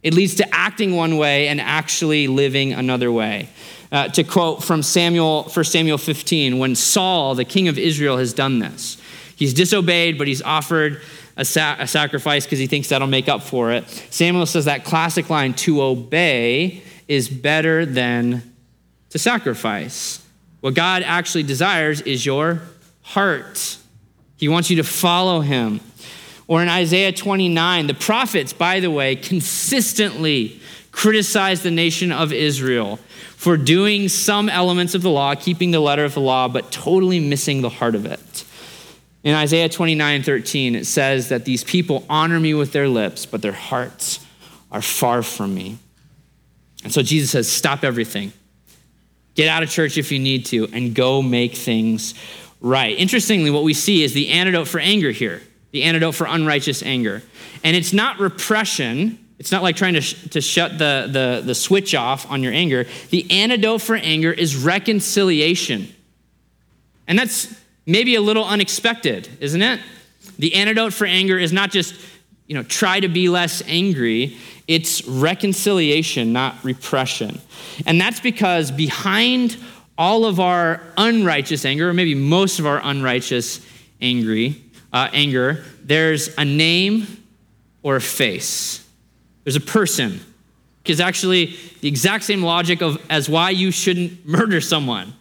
[0.06, 3.50] It leads to acting one way and actually living another way.
[3.92, 8.32] Uh, to quote from Samuel, 1 Samuel 15, when Saul, the king of Israel, has
[8.32, 9.02] done this.
[9.36, 11.02] He's disobeyed, but he's offered
[11.36, 13.90] a, sa- a sacrifice because he thinks that'll make up for it.
[14.12, 18.54] Samuel says that classic line to obey is better than
[19.10, 20.24] to sacrifice.
[20.62, 22.62] What God actually desires is your
[23.02, 23.78] heart.
[24.38, 25.80] He wants you to follow him.
[26.48, 30.60] Or in Isaiah 29, the prophets, by the way, consistently
[30.92, 32.98] criticize the nation of Israel
[33.36, 37.20] for doing some elements of the law, keeping the letter of the law, but totally
[37.20, 38.46] missing the heart of it.
[39.24, 43.42] In Isaiah 29 13, it says that these people honor me with their lips, but
[43.42, 44.24] their hearts
[44.72, 45.80] are far from me.
[46.84, 48.32] And so Jesus says, Stop everything.
[49.34, 52.14] Get out of church if you need to, and go make things
[52.62, 52.98] right.
[52.98, 55.42] Interestingly, what we see is the antidote for anger here,
[55.76, 57.22] the antidote for unrighteous anger.
[57.62, 59.20] And it's not repression.
[59.40, 62.54] It's not like trying to, sh- to shut the, the, the switch off on your
[62.54, 62.86] anger.
[63.10, 65.94] The antidote for anger is reconciliation.
[67.10, 67.54] And that's
[67.86, 69.82] maybe a little unexpected, isn't it?
[70.40, 71.94] The antidote for anger is not just,
[72.48, 74.38] you know, try to be less angry.
[74.70, 77.42] It's reconciliation, not repression.
[77.86, 79.58] And that's because behind
[79.98, 83.60] all of our unrighteous anger, or maybe most of our unrighteous
[84.02, 84.62] angry,
[84.96, 87.06] uh, anger, there's a name
[87.84, 88.88] or a face.
[89.44, 90.22] There's a person.
[90.82, 95.14] Because actually, the exact same logic of as why you shouldn't murder someone.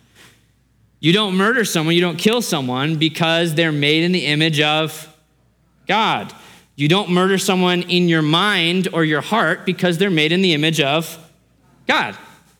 [1.00, 5.12] You don't murder someone, you don't kill someone because they're made in the image of
[5.88, 6.32] God.
[6.76, 10.54] You don't murder someone in your mind or your heart because they're made in the
[10.54, 11.18] image of
[11.88, 12.16] God.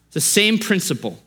[0.07, 1.23] It's the same principle.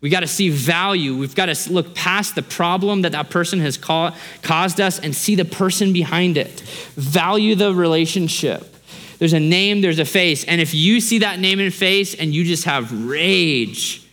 [0.00, 1.16] We got to see value.
[1.16, 5.34] We've got to look past the problem that that person has caused us and see
[5.34, 6.60] the person behind it.
[6.94, 8.74] Value the relationship.
[9.18, 10.44] There's a name, there's a face.
[10.44, 14.06] And if you see that name and face and you just have rage,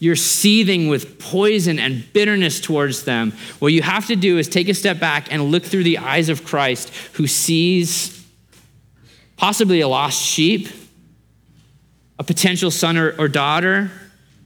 [0.00, 3.32] you're seething with poison and bitterness towards them.
[3.60, 6.28] What you have to do is take a step back and look through the eyes
[6.28, 8.26] of Christ who sees
[9.36, 10.68] possibly a lost sheep,
[12.18, 13.92] a potential son or, or daughter,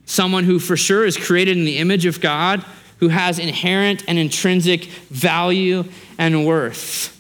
[0.09, 2.65] someone who for sure is created in the image of God,
[2.99, 5.85] who has inherent and intrinsic value
[6.19, 7.15] and worth.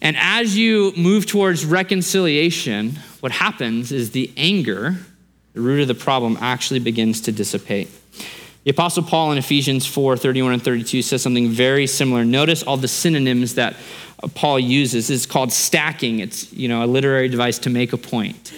[0.00, 4.96] And as you move towards reconciliation, what happens is the anger
[5.54, 7.88] the root of the problem actually begins to dissipate.
[8.64, 12.26] The Apostle Paul in Ephesians 4 31 and 32 says something very similar.
[12.26, 13.74] Notice all the synonyms that
[14.34, 15.08] Paul uses.
[15.08, 18.52] It's called stacking, it's you know, a literary device to make a point.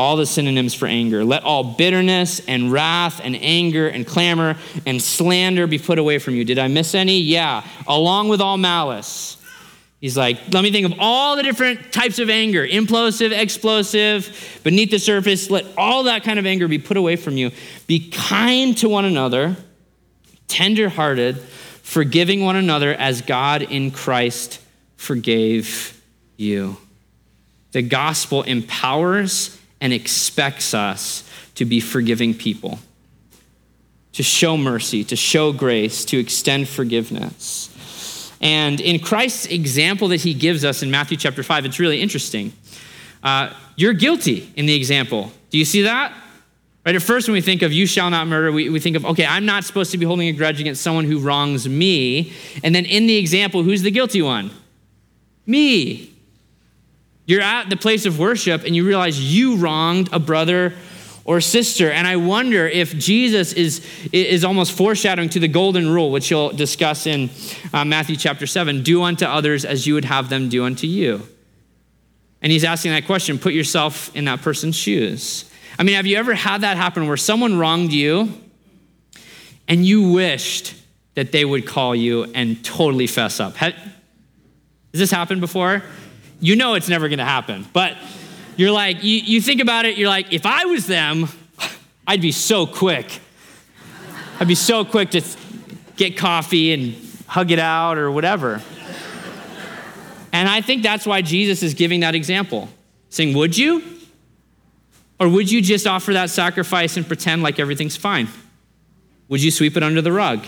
[0.00, 1.26] All the synonyms for anger.
[1.26, 6.34] Let all bitterness and wrath and anger and clamor and slander be put away from
[6.34, 6.42] you.
[6.42, 7.20] Did I miss any?
[7.20, 7.66] Yeah.
[7.86, 9.36] Along with all malice.
[10.00, 14.90] He's like, let me think of all the different types of anger implosive, explosive, beneath
[14.90, 15.50] the surface.
[15.50, 17.50] Let all that kind of anger be put away from you.
[17.86, 19.54] Be kind to one another,
[20.48, 24.62] tenderhearted, forgiving one another as God in Christ
[24.96, 26.02] forgave
[26.38, 26.78] you.
[27.72, 32.78] The gospel empowers and expects us to be forgiving people.
[34.12, 38.32] to show mercy, to show grace, to extend forgiveness.
[38.40, 42.52] And in Christ's example that he gives us in Matthew chapter 5, it's really interesting.
[43.22, 45.30] Uh, you're guilty in the example.
[45.50, 46.12] Do you see that?
[46.84, 49.04] Right, at first, when we think of you shall not murder, we, we think of,
[49.04, 52.32] okay, I'm not supposed to be holding a grudge against someone who wrongs me.
[52.64, 54.50] And then in the example, who's the guilty one?
[55.46, 56.12] Me.
[57.26, 60.74] You're at the place of worship and you realize you wronged a brother
[61.24, 61.90] or sister.
[61.90, 66.50] And I wonder if Jesus is, is almost foreshadowing to the golden rule, which he'll
[66.50, 67.30] discuss in
[67.72, 71.22] uh, Matthew chapter 7 do unto others as you would have them do unto you.
[72.42, 75.44] And he's asking that question put yourself in that person's shoes.
[75.78, 78.32] I mean, have you ever had that happen where someone wronged you
[79.68, 80.74] and you wished
[81.14, 83.56] that they would call you and totally fess up?
[83.56, 83.74] Has
[84.92, 85.82] this happened before?
[86.40, 87.96] You know it's never gonna happen, but
[88.56, 91.28] you're like, you, you think about it, you're like, if I was them,
[92.06, 93.20] I'd be so quick.
[94.40, 95.22] I'd be so quick to
[95.96, 98.62] get coffee and hug it out or whatever.
[100.32, 102.68] And I think that's why Jesus is giving that example,
[103.10, 103.82] saying, Would you?
[105.18, 108.28] Or would you just offer that sacrifice and pretend like everything's fine?
[109.28, 110.46] Would you sweep it under the rug?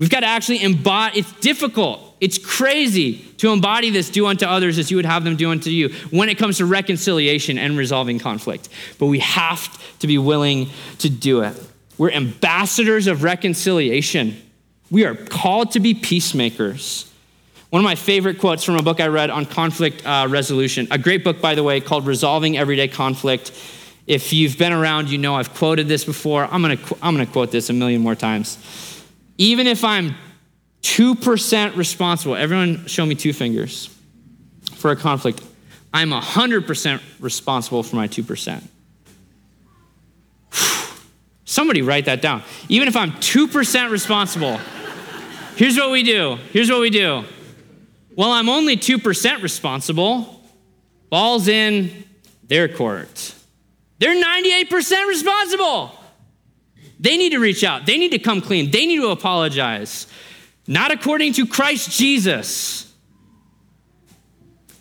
[0.00, 2.16] We've got to actually embody, it's difficult.
[2.20, 5.68] It's crazy to embody this do unto others as you would have them do unto
[5.68, 8.70] you when it comes to reconciliation and resolving conflict.
[8.98, 11.54] But we have to be willing to do it.
[11.98, 14.40] We're ambassadors of reconciliation.
[14.90, 17.10] We are called to be peacemakers.
[17.68, 20.98] One of my favorite quotes from a book I read on conflict uh, resolution, a
[20.98, 23.52] great book, by the way, called Resolving Everyday Conflict.
[24.06, 26.46] If you've been around, you know I've quoted this before.
[26.46, 28.56] I'm going to I'm going to quote this a million more times.
[29.40, 30.16] Even if I'm
[30.82, 33.88] 2% responsible, everyone show me two fingers
[34.74, 35.42] for a conflict.
[35.94, 38.62] I'm 100% responsible for my 2%.
[41.46, 42.42] Somebody write that down.
[42.68, 44.60] Even if I'm 2% responsible,
[45.56, 46.36] here's what we do.
[46.52, 47.24] Here's what we do
[48.14, 50.42] well, I'm only 2% responsible.
[51.08, 52.04] Ball's in
[52.46, 53.34] their court.
[54.00, 55.92] They're 98% responsible.
[57.00, 57.86] They need to reach out.
[57.86, 58.70] They need to come clean.
[58.70, 60.06] They need to apologize.
[60.66, 62.92] Not according to Christ Jesus.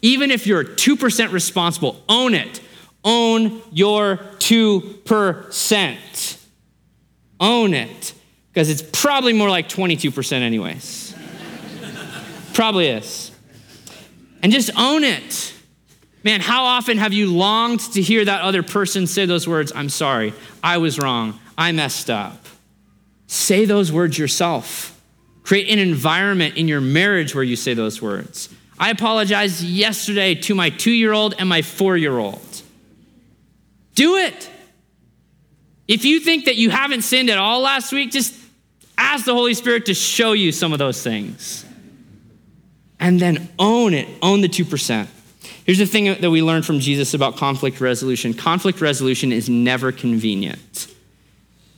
[0.01, 2.60] Even if you're 2% responsible, own it.
[3.03, 6.38] Own your 2%.
[7.39, 8.13] Own it.
[8.51, 11.15] Because it's probably more like 22%, anyways.
[12.53, 13.32] Probably is.
[14.41, 15.53] And just own it.
[16.23, 19.88] Man, how often have you longed to hear that other person say those words, I'm
[19.88, 22.45] sorry, I was wrong, I messed up?
[23.28, 24.98] Say those words yourself.
[25.43, 28.48] Create an environment in your marriage where you say those words.
[28.80, 32.62] I apologized yesterday to my two year old and my four year old.
[33.93, 34.50] Do it.
[35.86, 38.34] If you think that you haven't sinned at all last week, just
[38.98, 41.65] ask the Holy Spirit to show you some of those things
[43.02, 45.08] and then own it, own the 2%.
[45.65, 49.91] Here's the thing that we learned from Jesus about conflict resolution conflict resolution is never
[49.91, 50.88] convenient.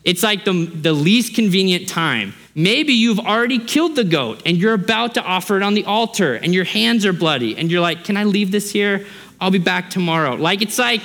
[0.03, 2.33] It's like the, the least convenient time.
[2.55, 6.33] Maybe you've already killed the goat and you're about to offer it on the altar
[6.33, 9.05] and your hands are bloody and you're like, Can I leave this here?
[9.39, 10.35] I'll be back tomorrow.
[10.35, 11.01] Like, it's like,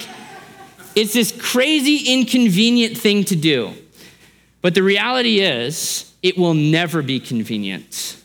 [0.94, 3.72] it's this crazy, inconvenient thing to do.
[4.60, 8.20] But the reality is, it will never be convenient.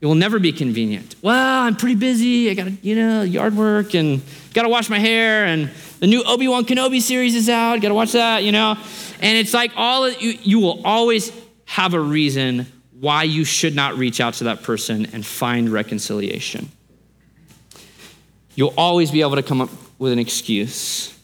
[0.00, 1.16] It will never be convenient.
[1.22, 2.50] Well, I'm pretty busy.
[2.50, 4.22] I got, you know, yard work and
[4.54, 7.80] got to wash my hair and the new Obi-Wan Kenobi series is out.
[7.80, 8.76] Got to watch that, you know.
[9.20, 11.32] And it's like all of you, you will always
[11.64, 12.66] have a reason
[13.00, 16.68] why you should not reach out to that person and find reconciliation.
[18.54, 21.16] You'll always be able to come up with an excuse.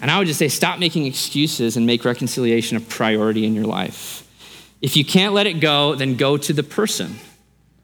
[0.00, 3.64] And I would just say stop making excuses and make reconciliation a priority in your
[3.64, 4.24] life.
[4.80, 7.16] If you can't let it go, then go to the person.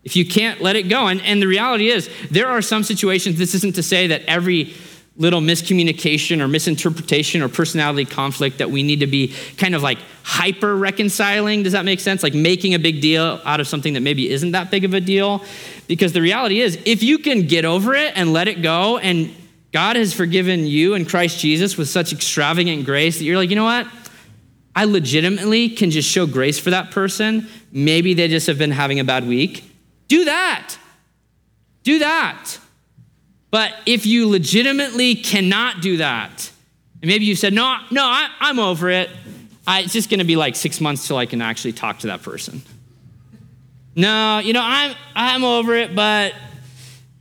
[0.04, 3.38] If you can't let it go, and, and the reality is, there are some situations,
[3.38, 4.74] this isn't to say that every
[5.16, 9.98] little miscommunication or misinterpretation or personality conflict that we need to be kind of like
[10.24, 11.62] hyper reconciling.
[11.62, 12.22] Does that make sense?
[12.22, 15.00] Like making a big deal out of something that maybe isn't that big of a
[15.00, 15.44] deal.
[15.86, 19.32] Because the reality is, if you can get over it and let it go, and
[19.72, 23.56] God has forgiven you in Christ Jesus with such extravagant grace that you're like, you
[23.56, 23.86] know what?
[24.74, 27.46] I legitimately can just show grace for that person.
[27.70, 29.62] Maybe they just have been having a bad week.
[30.08, 30.76] Do that.
[31.82, 32.58] Do that.
[33.50, 36.50] But if you legitimately cannot do that,
[37.00, 39.10] and maybe you said, no, no, I, am over it.
[39.66, 42.08] I, it's just going to be like six months till I can actually talk to
[42.08, 42.62] that person.
[43.94, 46.34] No, you know, I'm, I'm over it, but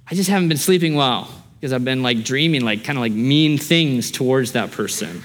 [0.09, 1.29] I just haven't been sleeping well
[1.59, 5.21] because I've been like dreaming like kind of like mean things towards that person.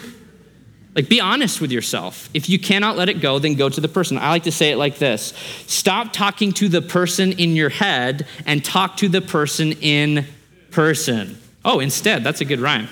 [0.99, 2.29] Like, be honest with yourself.
[2.35, 4.19] If you cannot let it go, then go to the person.
[4.19, 5.33] I like to say it like this
[5.69, 10.27] Stop talking to the person in your head and talk to the person in
[10.73, 11.39] person.
[11.65, 12.89] Oh, instead, that's a good rhyme.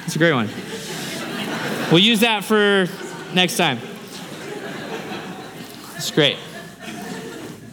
[0.00, 0.50] That's a great one.
[1.90, 2.86] We'll use that for
[3.32, 3.78] next time.
[5.94, 6.36] It's great.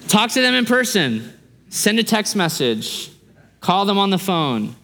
[0.08, 1.34] Talk to them in person,
[1.68, 3.12] send a text message,
[3.60, 4.78] call them on the phone.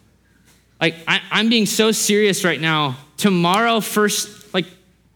[0.78, 2.98] Like, I, am being so serious right now.
[3.16, 4.39] Tomorrow, first,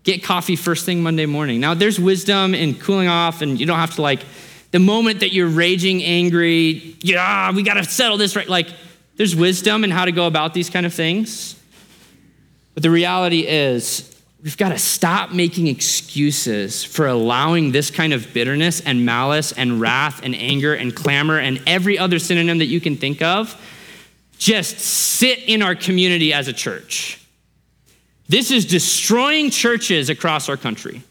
[0.05, 1.61] get coffee first thing Monday morning.
[1.61, 4.21] Now, there's wisdom in cooling off, and you don't have to, like,
[4.71, 8.49] the moment that you're raging, angry, yeah, we got to settle this right.
[8.49, 8.69] Like,
[9.17, 11.61] there's wisdom in how to go about these kind of things.
[12.75, 18.35] But the reality is, we've got to stop making excuses for allowing this kind of
[18.35, 22.81] bitterness and malice and wrath and anger and clamor and every other synonym that you
[22.81, 23.59] can think of
[24.37, 27.24] just sit in our community as a church.
[28.29, 31.03] This is destroying churches across our country.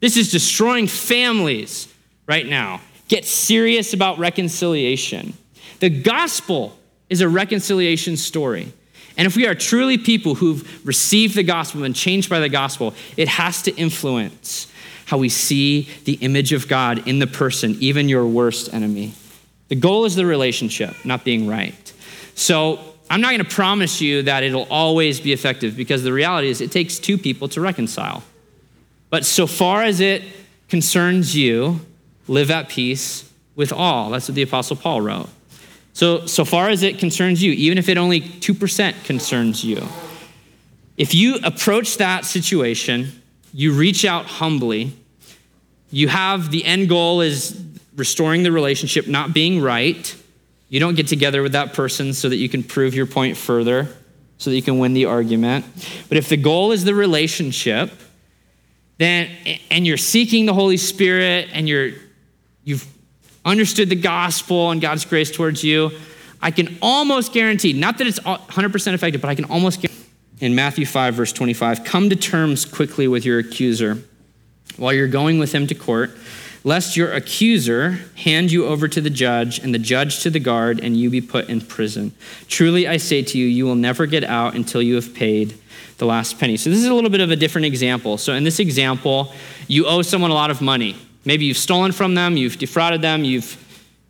[0.00, 1.92] This is destroying families
[2.26, 2.80] right now.
[3.08, 5.34] Get serious about reconciliation.
[5.80, 6.76] The gospel
[7.08, 8.72] is a reconciliation story.
[9.16, 12.94] And if we are truly people who've received the gospel and changed by the gospel,
[13.16, 14.70] it has to influence
[15.06, 19.14] how we see the image of God in the person, even your worst enemy.
[19.68, 21.92] The goal is the relationship, not being right.
[22.34, 26.48] So I'm not going to promise you that it'll always be effective because the reality
[26.48, 28.24] is it takes two people to reconcile.
[29.10, 30.22] But so far as it
[30.68, 31.80] concerns you,
[32.26, 34.10] live at peace with all.
[34.10, 35.28] That's what the Apostle Paul wrote.
[35.92, 39.86] So, so far as it concerns you, even if it only 2% concerns you,
[40.96, 43.22] if you approach that situation,
[43.54, 44.92] you reach out humbly,
[45.90, 47.62] you have the end goal is
[47.96, 50.14] restoring the relationship, not being right.
[50.68, 53.88] You don't get together with that person so that you can prove your point further,
[54.38, 55.64] so that you can win the argument.
[56.08, 57.92] But if the goal is the relationship,
[58.98, 59.30] then
[59.70, 61.92] and you're seeking the Holy Spirit and you're
[62.64, 62.86] you've
[63.44, 65.92] understood the gospel and God's grace towards you,
[66.42, 70.02] I can almost guarantee, not that it's 100% effective, but I can almost guarantee
[70.40, 74.02] in Matthew 5, verse 25, come to terms quickly with your accuser
[74.76, 76.10] while you're going with him to court,
[76.66, 80.80] lest your accuser hand you over to the judge and the judge to the guard
[80.80, 82.12] and you be put in prison.
[82.48, 85.56] Truly, I say to you, you will never get out until you have paid
[85.98, 86.56] the last penny.
[86.56, 88.18] So, this is a little bit of a different example.
[88.18, 89.32] So, in this example,
[89.68, 90.96] you owe someone a lot of money.
[91.24, 93.44] Maybe you've stolen from them, you've defrauded them, you've,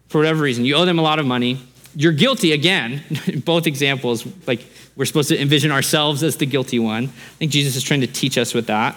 [0.08, 1.60] for whatever reason, you owe them a lot of money.
[1.94, 3.02] You're guilty again.
[3.26, 4.64] In both examples, like
[4.96, 7.04] we're supposed to envision ourselves as the guilty one.
[7.04, 8.96] I think Jesus is trying to teach us with that.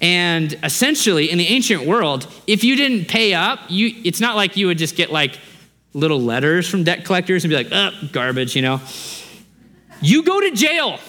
[0.00, 4.56] And essentially, in the ancient world, if you didn't pay up, you, it's not like
[4.56, 5.38] you would just get like
[5.92, 8.80] little letters from debt collectors and be like, oh, garbage, you know.
[10.00, 11.00] You go to jail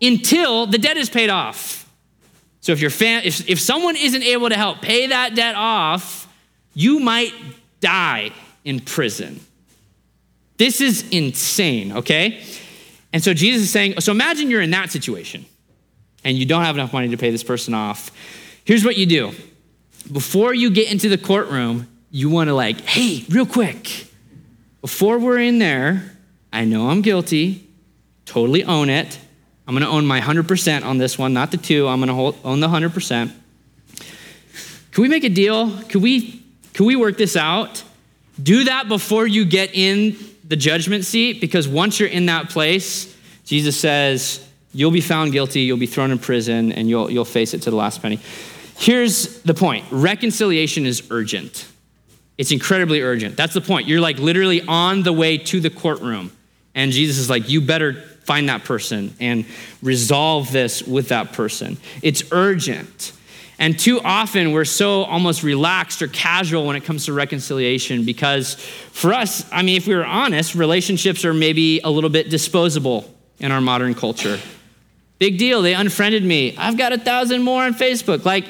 [0.00, 1.90] until the debt is paid off.
[2.60, 6.32] So if, your fam- if, if someone isn't able to help pay that debt off,
[6.74, 7.32] you might
[7.80, 8.30] die
[8.64, 9.40] in prison.
[10.58, 12.42] This is insane, okay?
[13.12, 15.46] And so Jesus is saying, so imagine you're in that situation
[16.26, 18.10] and you don't have enough money to pay this person off.
[18.64, 19.32] Here's what you do.
[20.12, 24.08] Before you get into the courtroom, you want to like, hey, real quick,
[24.80, 26.18] before we're in there,
[26.52, 27.68] I know I'm guilty,
[28.24, 29.20] totally own it.
[29.68, 31.86] I'm going to own my 100% on this one, not the two.
[31.86, 33.32] I'm going to own the 100%.
[34.90, 35.70] Can we make a deal?
[35.84, 36.42] Can we,
[36.74, 37.84] can we work this out?
[38.42, 43.14] Do that before you get in the judgment seat, because once you're in that place,
[43.44, 44.45] Jesus says,
[44.76, 47.70] you'll be found guilty, you'll be thrown in prison, and you'll, you'll face it to
[47.70, 48.20] the last penny.
[48.76, 51.66] Here's the point reconciliation is urgent.
[52.36, 53.36] It's incredibly urgent.
[53.38, 53.88] That's the point.
[53.88, 56.30] You're like literally on the way to the courtroom.
[56.74, 59.46] And Jesus is like, you better find that person and
[59.80, 61.78] resolve this with that person.
[62.02, 63.12] It's urgent.
[63.58, 68.56] And too often we're so almost relaxed or casual when it comes to reconciliation because
[68.92, 73.10] for us, I mean, if we were honest, relationships are maybe a little bit disposable
[73.38, 74.38] in our modern culture.
[75.18, 76.56] Big deal, they unfriended me.
[76.56, 78.24] I've got a thousand more on Facebook.
[78.24, 78.44] Like,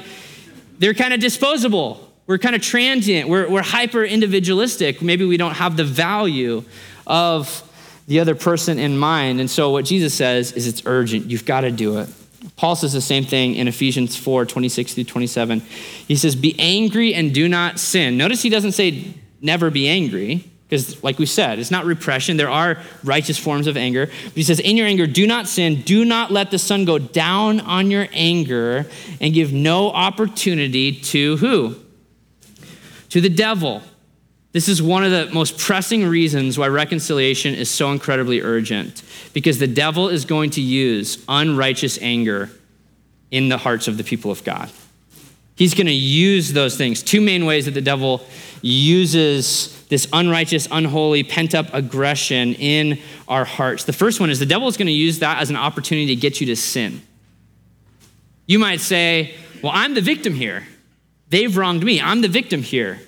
[0.78, 2.12] they're kind of disposable.
[2.26, 3.28] We're kind of transient.
[3.28, 5.00] We're, we're hyper individualistic.
[5.00, 6.64] Maybe we don't have the value
[7.06, 7.62] of
[8.08, 9.40] the other person in mind.
[9.40, 11.26] And so what Jesus says is it's urgent.
[11.26, 12.08] You've got to do it.
[12.56, 15.60] Paul says the same thing in Ephesians 4 26 through 27.
[15.60, 18.16] He says, Be angry and do not sin.
[18.16, 22.36] Notice he doesn't say never be angry, because, like we said, it's not repression.
[22.36, 24.06] There are righteous forms of anger.
[24.06, 25.82] But he says, In your anger, do not sin.
[25.82, 28.86] Do not let the sun go down on your anger
[29.20, 31.76] and give no opportunity to who?
[33.10, 33.82] To the devil.
[34.50, 39.02] This is one of the most pressing reasons why reconciliation is so incredibly urgent,
[39.34, 42.50] because the devil is going to use unrighteous anger
[43.30, 44.70] in the hearts of the people of God.
[45.56, 47.02] He's going to use those things.
[47.02, 48.24] Two main ways that the devil
[48.60, 53.84] uses this unrighteous, unholy, pent up aggression in our hearts.
[53.84, 56.16] The first one is the devil is going to use that as an opportunity to
[56.16, 57.00] get you to sin.
[58.46, 60.66] You might say, Well, I'm the victim here.
[61.30, 62.00] They've wronged me.
[62.00, 63.00] I'm the victim here.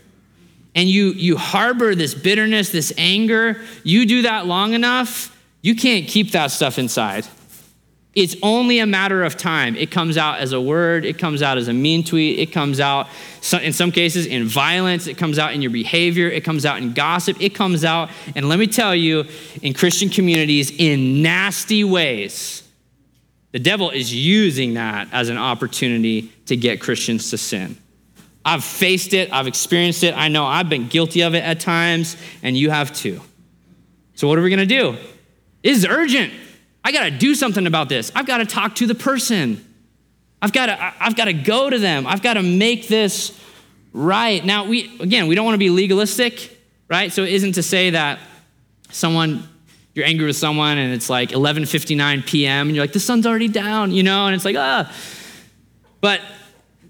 [0.75, 3.61] And you, you harbor this bitterness, this anger.
[3.85, 7.27] You do that long enough, you can't keep that stuff inside.
[8.19, 9.77] It's only a matter of time.
[9.77, 12.81] It comes out as a word, it comes out as a mean tweet, it comes
[12.81, 13.07] out
[13.63, 16.95] in some cases in violence, it comes out in your behavior, it comes out in
[16.95, 19.25] gossip, it comes out, and let me tell you,
[19.63, 22.69] in Christian communities in nasty ways.
[23.53, 27.77] The devil is using that as an opportunity to get Christians to sin.
[28.45, 32.17] I've faced it, I've experienced it, I know I've been guilty of it at times,
[32.43, 33.21] and you have too.
[34.17, 34.97] So, what are we gonna do?
[35.63, 36.33] It is urgent.
[36.89, 38.11] I got to do something about this.
[38.15, 39.63] I've got to talk to the person.
[40.41, 42.07] I've got to I've got to go to them.
[42.07, 43.39] I've got to make this
[43.93, 44.43] right.
[44.43, 46.59] Now, we again, we don't want to be legalistic,
[46.89, 47.13] right?
[47.13, 48.21] So it isn't to say that
[48.89, 49.47] someone
[49.93, 52.69] you're angry with someone and it's like 11:59 p.m.
[52.69, 54.91] and you're like the sun's already down, you know, and it's like ah.
[56.01, 56.23] But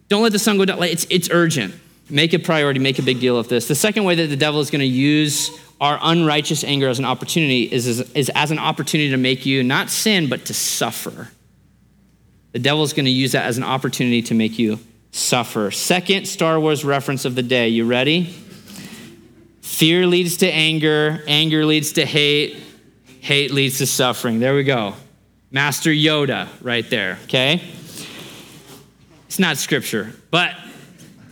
[0.08, 0.78] don't let the sun go down.
[0.78, 1.74] Like, it's it's urgent.
[2.08, 2.78] Make a priority.
[2.78, 3.66] Make a big deal of this.
[3.66, 5.50] The second way that the devil is going to use
[5.80, 9.62] our unrighteous anger as an opportunity is, is, is as an opportunity to make you
[9.62, 11.30] not sin, but to suffer.
[12.52, 14.80] The devil is going to use that as an opportunity to make you
[15.12, 15.70] suffer.
[15.70, 17.68] Second Star Wars reference of the day.
[17.68, 18.24] You ready?
[19.62, 22.56] Fear leads to anger, anger leads to hate,
[23.20, 24.40] hate leads to suffering.
[24.40, 24.94] There we go.
[25.50, 27.62] Master Yoda right there, okay?
[29.26, 30.54] It's not scripture, but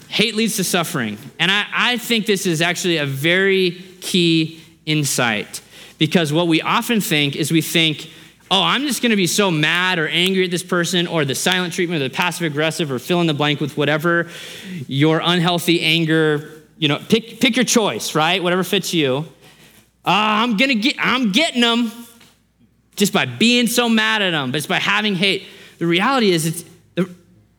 [0.09, 1.19] hate leads to suffering.
[1.39, 3.71] And I, I think this is actually a very
[4.07, 5.61] key insight.
[5.99, 8.09] Because what we often think is we think,
[8.51, 11.35] oh, I'm just going to be so mad or angry at this person, or the
[11.35, 14.29] silent treatment, or the passive aggressive, or fill in the blank with whatever
[14.87, 18.43] your unhealthy anger, you know, pick, pick your choice, right?
[18.43, 19.27] Whatever fits you.
[20.05, 21.91] Uh, I'm going to get, I'm getting them
[22.95, 25.47] just by being so mad at them, but it's by having hate.
[25.79, 26.65] The reality is, it's,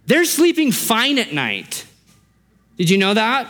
[0.05, 1.85] they're sleeping fine at night.
[2.77, 3.47] Did you know that?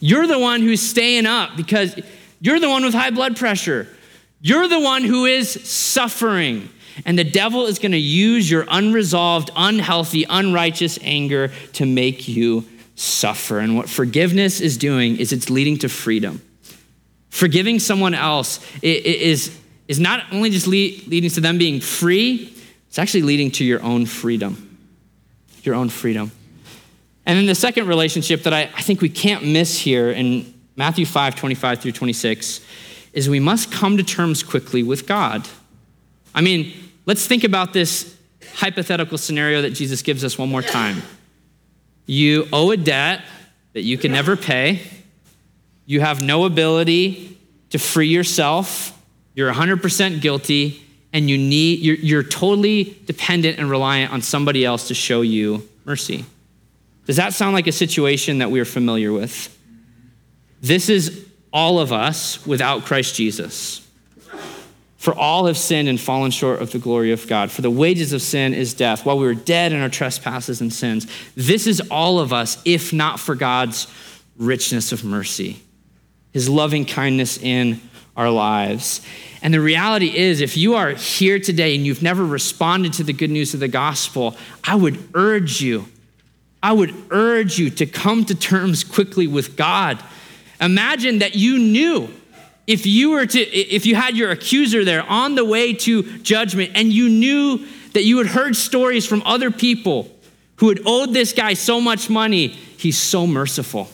[0.00, 1.98] You're the one who's staying up because
[2.40, 3.86] you're the one with high blood pressure.
[4.40, 6.70] You're the one who is suffering.
[7.04, 12.64] And the devil is going to use your unresolved, unhealthy, unrighteous anger to make you
[12.94, 13.58] suffer.
[13.58, 16.42] And what forgiveness is doing is it's leading to freedom.
[17.28, 22.54] Forgiving someone else is, is not only just leading to them being free,
[22.88, 24.78] it's actually leading to your own freedom.
[25.62, 26.32] Your own freedom.
[27.30, 31.06] And then the second relationship that I, I think we can't miss here in Matthew
[31.06, 32.60] 5 25 through 26
[33.12, 35.46] is we must come to terms quickly with God.
[36.34, 36.74] I mean,
[37.06, 38.16] let's think about this
[38.54, 41.02] hypothetical scenario that Jesus gives us one more time.
[42.04, 43.22] You owe a debt
[43.74, 44.82] that you can never pay,
[45.86, 47.38] you have no ability
[47.70, 49.00] to free yourself,
[49.34, 54.88] you're 100% guilty, and you need, you're, you're totally dependent and reliant on somebody else
[54.88, 56.24] to show you mercy.
[57.06, 59.56] Does that sound like a situation that we are familiar with?
[60.60, 63.86] This is all of us without Christ Jesus.
[64.98, 67.50] For all have sinned and fallen short of the glory of God.
[67.50, 70.70] For the wages of sin is death, while we were dead in our trespasses and
[70.70, 71.06] sins.
[71.34, 73.86] This is all of us, if not for God's
[74.36, 75.62] richness of mercy,
[76.32, 77.80] his loving kindness in
[78.14, 79.00] our lives.
[79.40, 83.14] And the reality is, if you are here today and you've never responded to the
[83.14, 85.86] good news of the gospel, I would urge you
[86.62, 90.02] I would urge you to come to terms quickly with God.
[90.60, 92.10] Imagine that you knew
[92.66, 96.72] if you were to if you had your accuser there on the way to judgment
[96.74, 100.08] and you knew that you had heard stories from other people
[100.56, 103.88] who had owed this guy so much money, he's so merciful.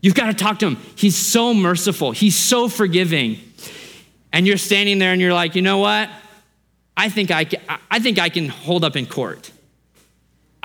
[0.00, 0.76] You've got to talk to him.
[0.96, 2.12] He's so merciful.
[2.12, 3.38] He's so forgiving.
[4.32, 6.08] And you're standing there and you're like, "You know what?
[6.96, 9.50] I think I can, I think I can hold up in court."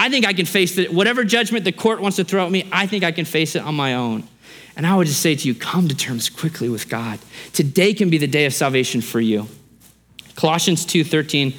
[0.06, 0.94] I think I can face it.
[0.94, 3.64] Whatever judgment the court wants to throw at me, I think I can face it
[3.64, 4.28] on my own.
[4.76, 7.18] And I would just say to you, come to terms quickly with God.
[7.54, 9.48] Today can be the day of salvation for you.
[10.36, 11.56] Colossians 2 13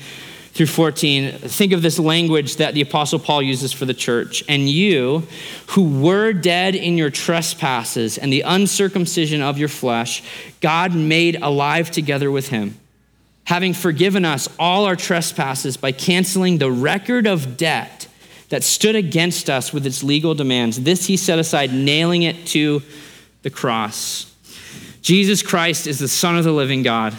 [0.53, 1.33] through 14.
[1.39, 4.45] Think of this language that the Apostle Paul uses for the church.
[4.49, 5.27] And you,
[5.71, 10.23] who were dead in your trespasses and the uncircumcision of your flesh,
[10.61, 12.79] God made alive together with him,
[13.43, 18.07] having forgiven us all our trespasses by canceling the record of debt
[18.49, 20.81] that stood against us with its legal demands.
[20.81, 22.83] This he set aside, nailing it to
[23.43, 24.33] the cross.
[25.03, 27.17] Jesus Christ is the Son of the living God.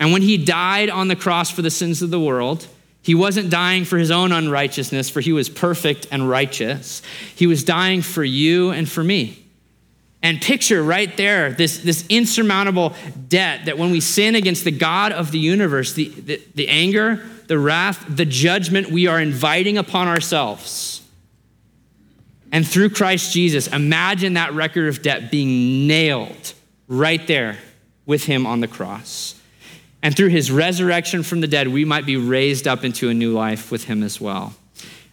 [0.00, 2.66] And when he died on the cross for the sins of the world,
[3.08, 7.00] He wasn't dying for his own unrighteousness, for he was perfect and righteous.
[7.34, 9.47] He was dying for you and for me.
[10.28, 12.94] And picture right there this, this insurmountable
[13.28, 17.26] debt that when we sin against the God of the universe, the, the, the anger,
[17.46, 21.00] the wrath, the judgment we are inviting upon ourselves.
[22.52, 26.52] And through Christ Jesus, imagine that record of debt being nailed
[26.88, 27.56] right there
[28.04, 29.34] with him on the cross.
[30.02, 33.32] And through his resurrection from the dead, we might be raised up into a new
[33.32, 34.52] life with him as well.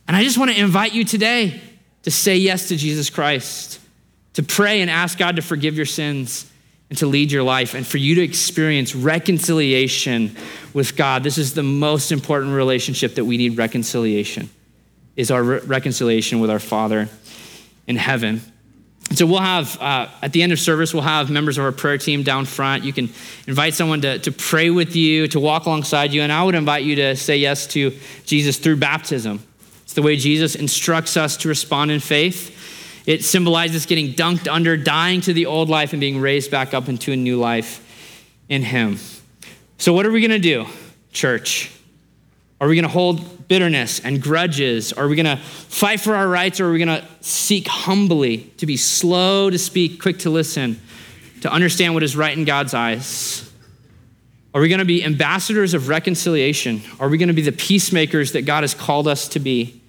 [0.09, 1.61] And I just want to invite you today
[2.03, 3.79] to say yes to Jesus Christ
[4.35, 6.49] to pray and ask God to forgive your sins
[6.89, 10.35] and to lead your life and for you to experience reconciliation
[10.73, 11.23] with God.
[11.23, 14.49] This is the most important relationship that we need reconciliation
[15.15, 17.09] is our re- reconciliation with our Father
[17.87, 18.41] in heaven.
[19.13, 21.97] So we'll have, uh, at the end of service, we'll have members of our prayer
[21.97, 22.83] team down front.
[22.83, 23.09] You can
[23.47, 26.21] invite someone to, to pray with you, to walk alongside you.
[26.21, 29.41] And I would invite you to say yes to Jesus through baptism.
[29.83, 32.51] It's the way Jesus instructs us to respond in faith.
[33.05, 36.89] It symbolizes getting dunked under, dying to the old life, and being raised back up
[36.89, 37.81] into a new life
[38.49, 38.97] in Him.
[39.77, 40.65] So, what are we going to do,
[41.11, 41.71] church?
[42.59, 44.93] Are we going to hold bitterness and grudges?
[44.93, 46.59] Are we going to fight for our rights?
[46.59, 50.79] Or are we going to seek humbly to be slow to speak, quick to listen,
[51.41, 53.51] to understand what is right in God's eyes?
[54.53, 56.81] Are we going to be ambassadors of reconciliation?
[56.97, 59.81] Are we going to be the peacemakers that God has called us to be?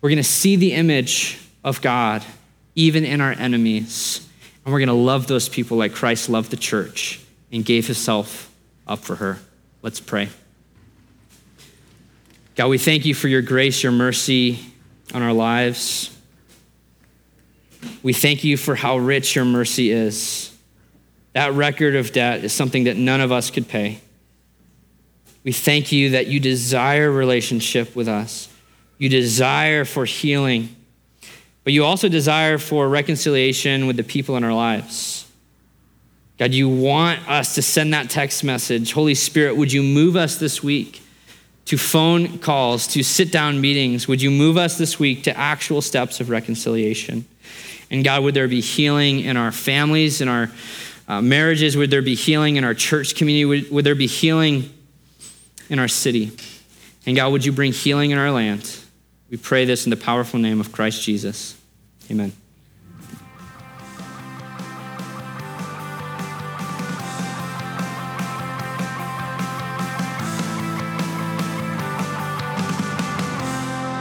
[0.00, 2.22] We're going to see the image of God,
[2.74, 4.28] even in our enemies.
[4.64, 8.52] And we're going to love those people like Christ loved the church and gave himself
[8.86, 9.38] up for her.
[9.82, 10.28] Let's pray.
[12.54, 14.60] God, we thank you for your grace, your mercy
[15.12, 16.16] on our lives.
[18.02, 20.56] We thank you for how rich your mercy is.
[21.32, 24.00] That record of debt is something that none of us could pay.
[25.42, 28.48] We thank you that you desire relationship with us.
[28.98, 30.74] You desire for healing
[31.64, 35.26] but you also desire for reconciliation with the people in our lives.
[36.38, 38.92] God, you want us to send that text message.
[38.92, 41.00] Holy Spirit, would you move us this week
[41.66, 44.06] to phone calls, to sit down meetings?
[44.06, 47.24] Would you move us this week to actual steps of reconciliation?
[47.90, 50.50] And God, would there be healing in our families, in our
[51.06, 51.76] uh, marriages?
[51.76, 53.44] Would there be healing in our church community?
[53.44, 54.72] Would, would there be healing
[55.70, 56.32] in our city?
[57.06, 58.83] And God, would you bring healing in our land?
[59.30, 61.56] We pray this in the powerful name of Christ Jesus.
[62.10, 62.32] Amen.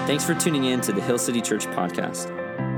[0.05, 2.29] Thanks for tuning in to the Hill City Church podcast.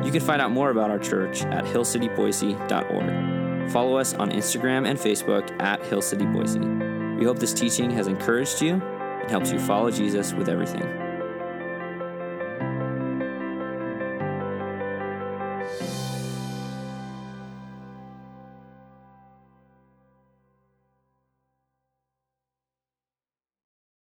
[0.06, 3.72] You can find out more about our church at hillcityboise.org.
[3.72, 6.60] Follow us on Instagram and Facebook at Hill City Boise.
[6.60, 11.05] We hope this teaching has encouraged you and helps you follow Jesus with everything.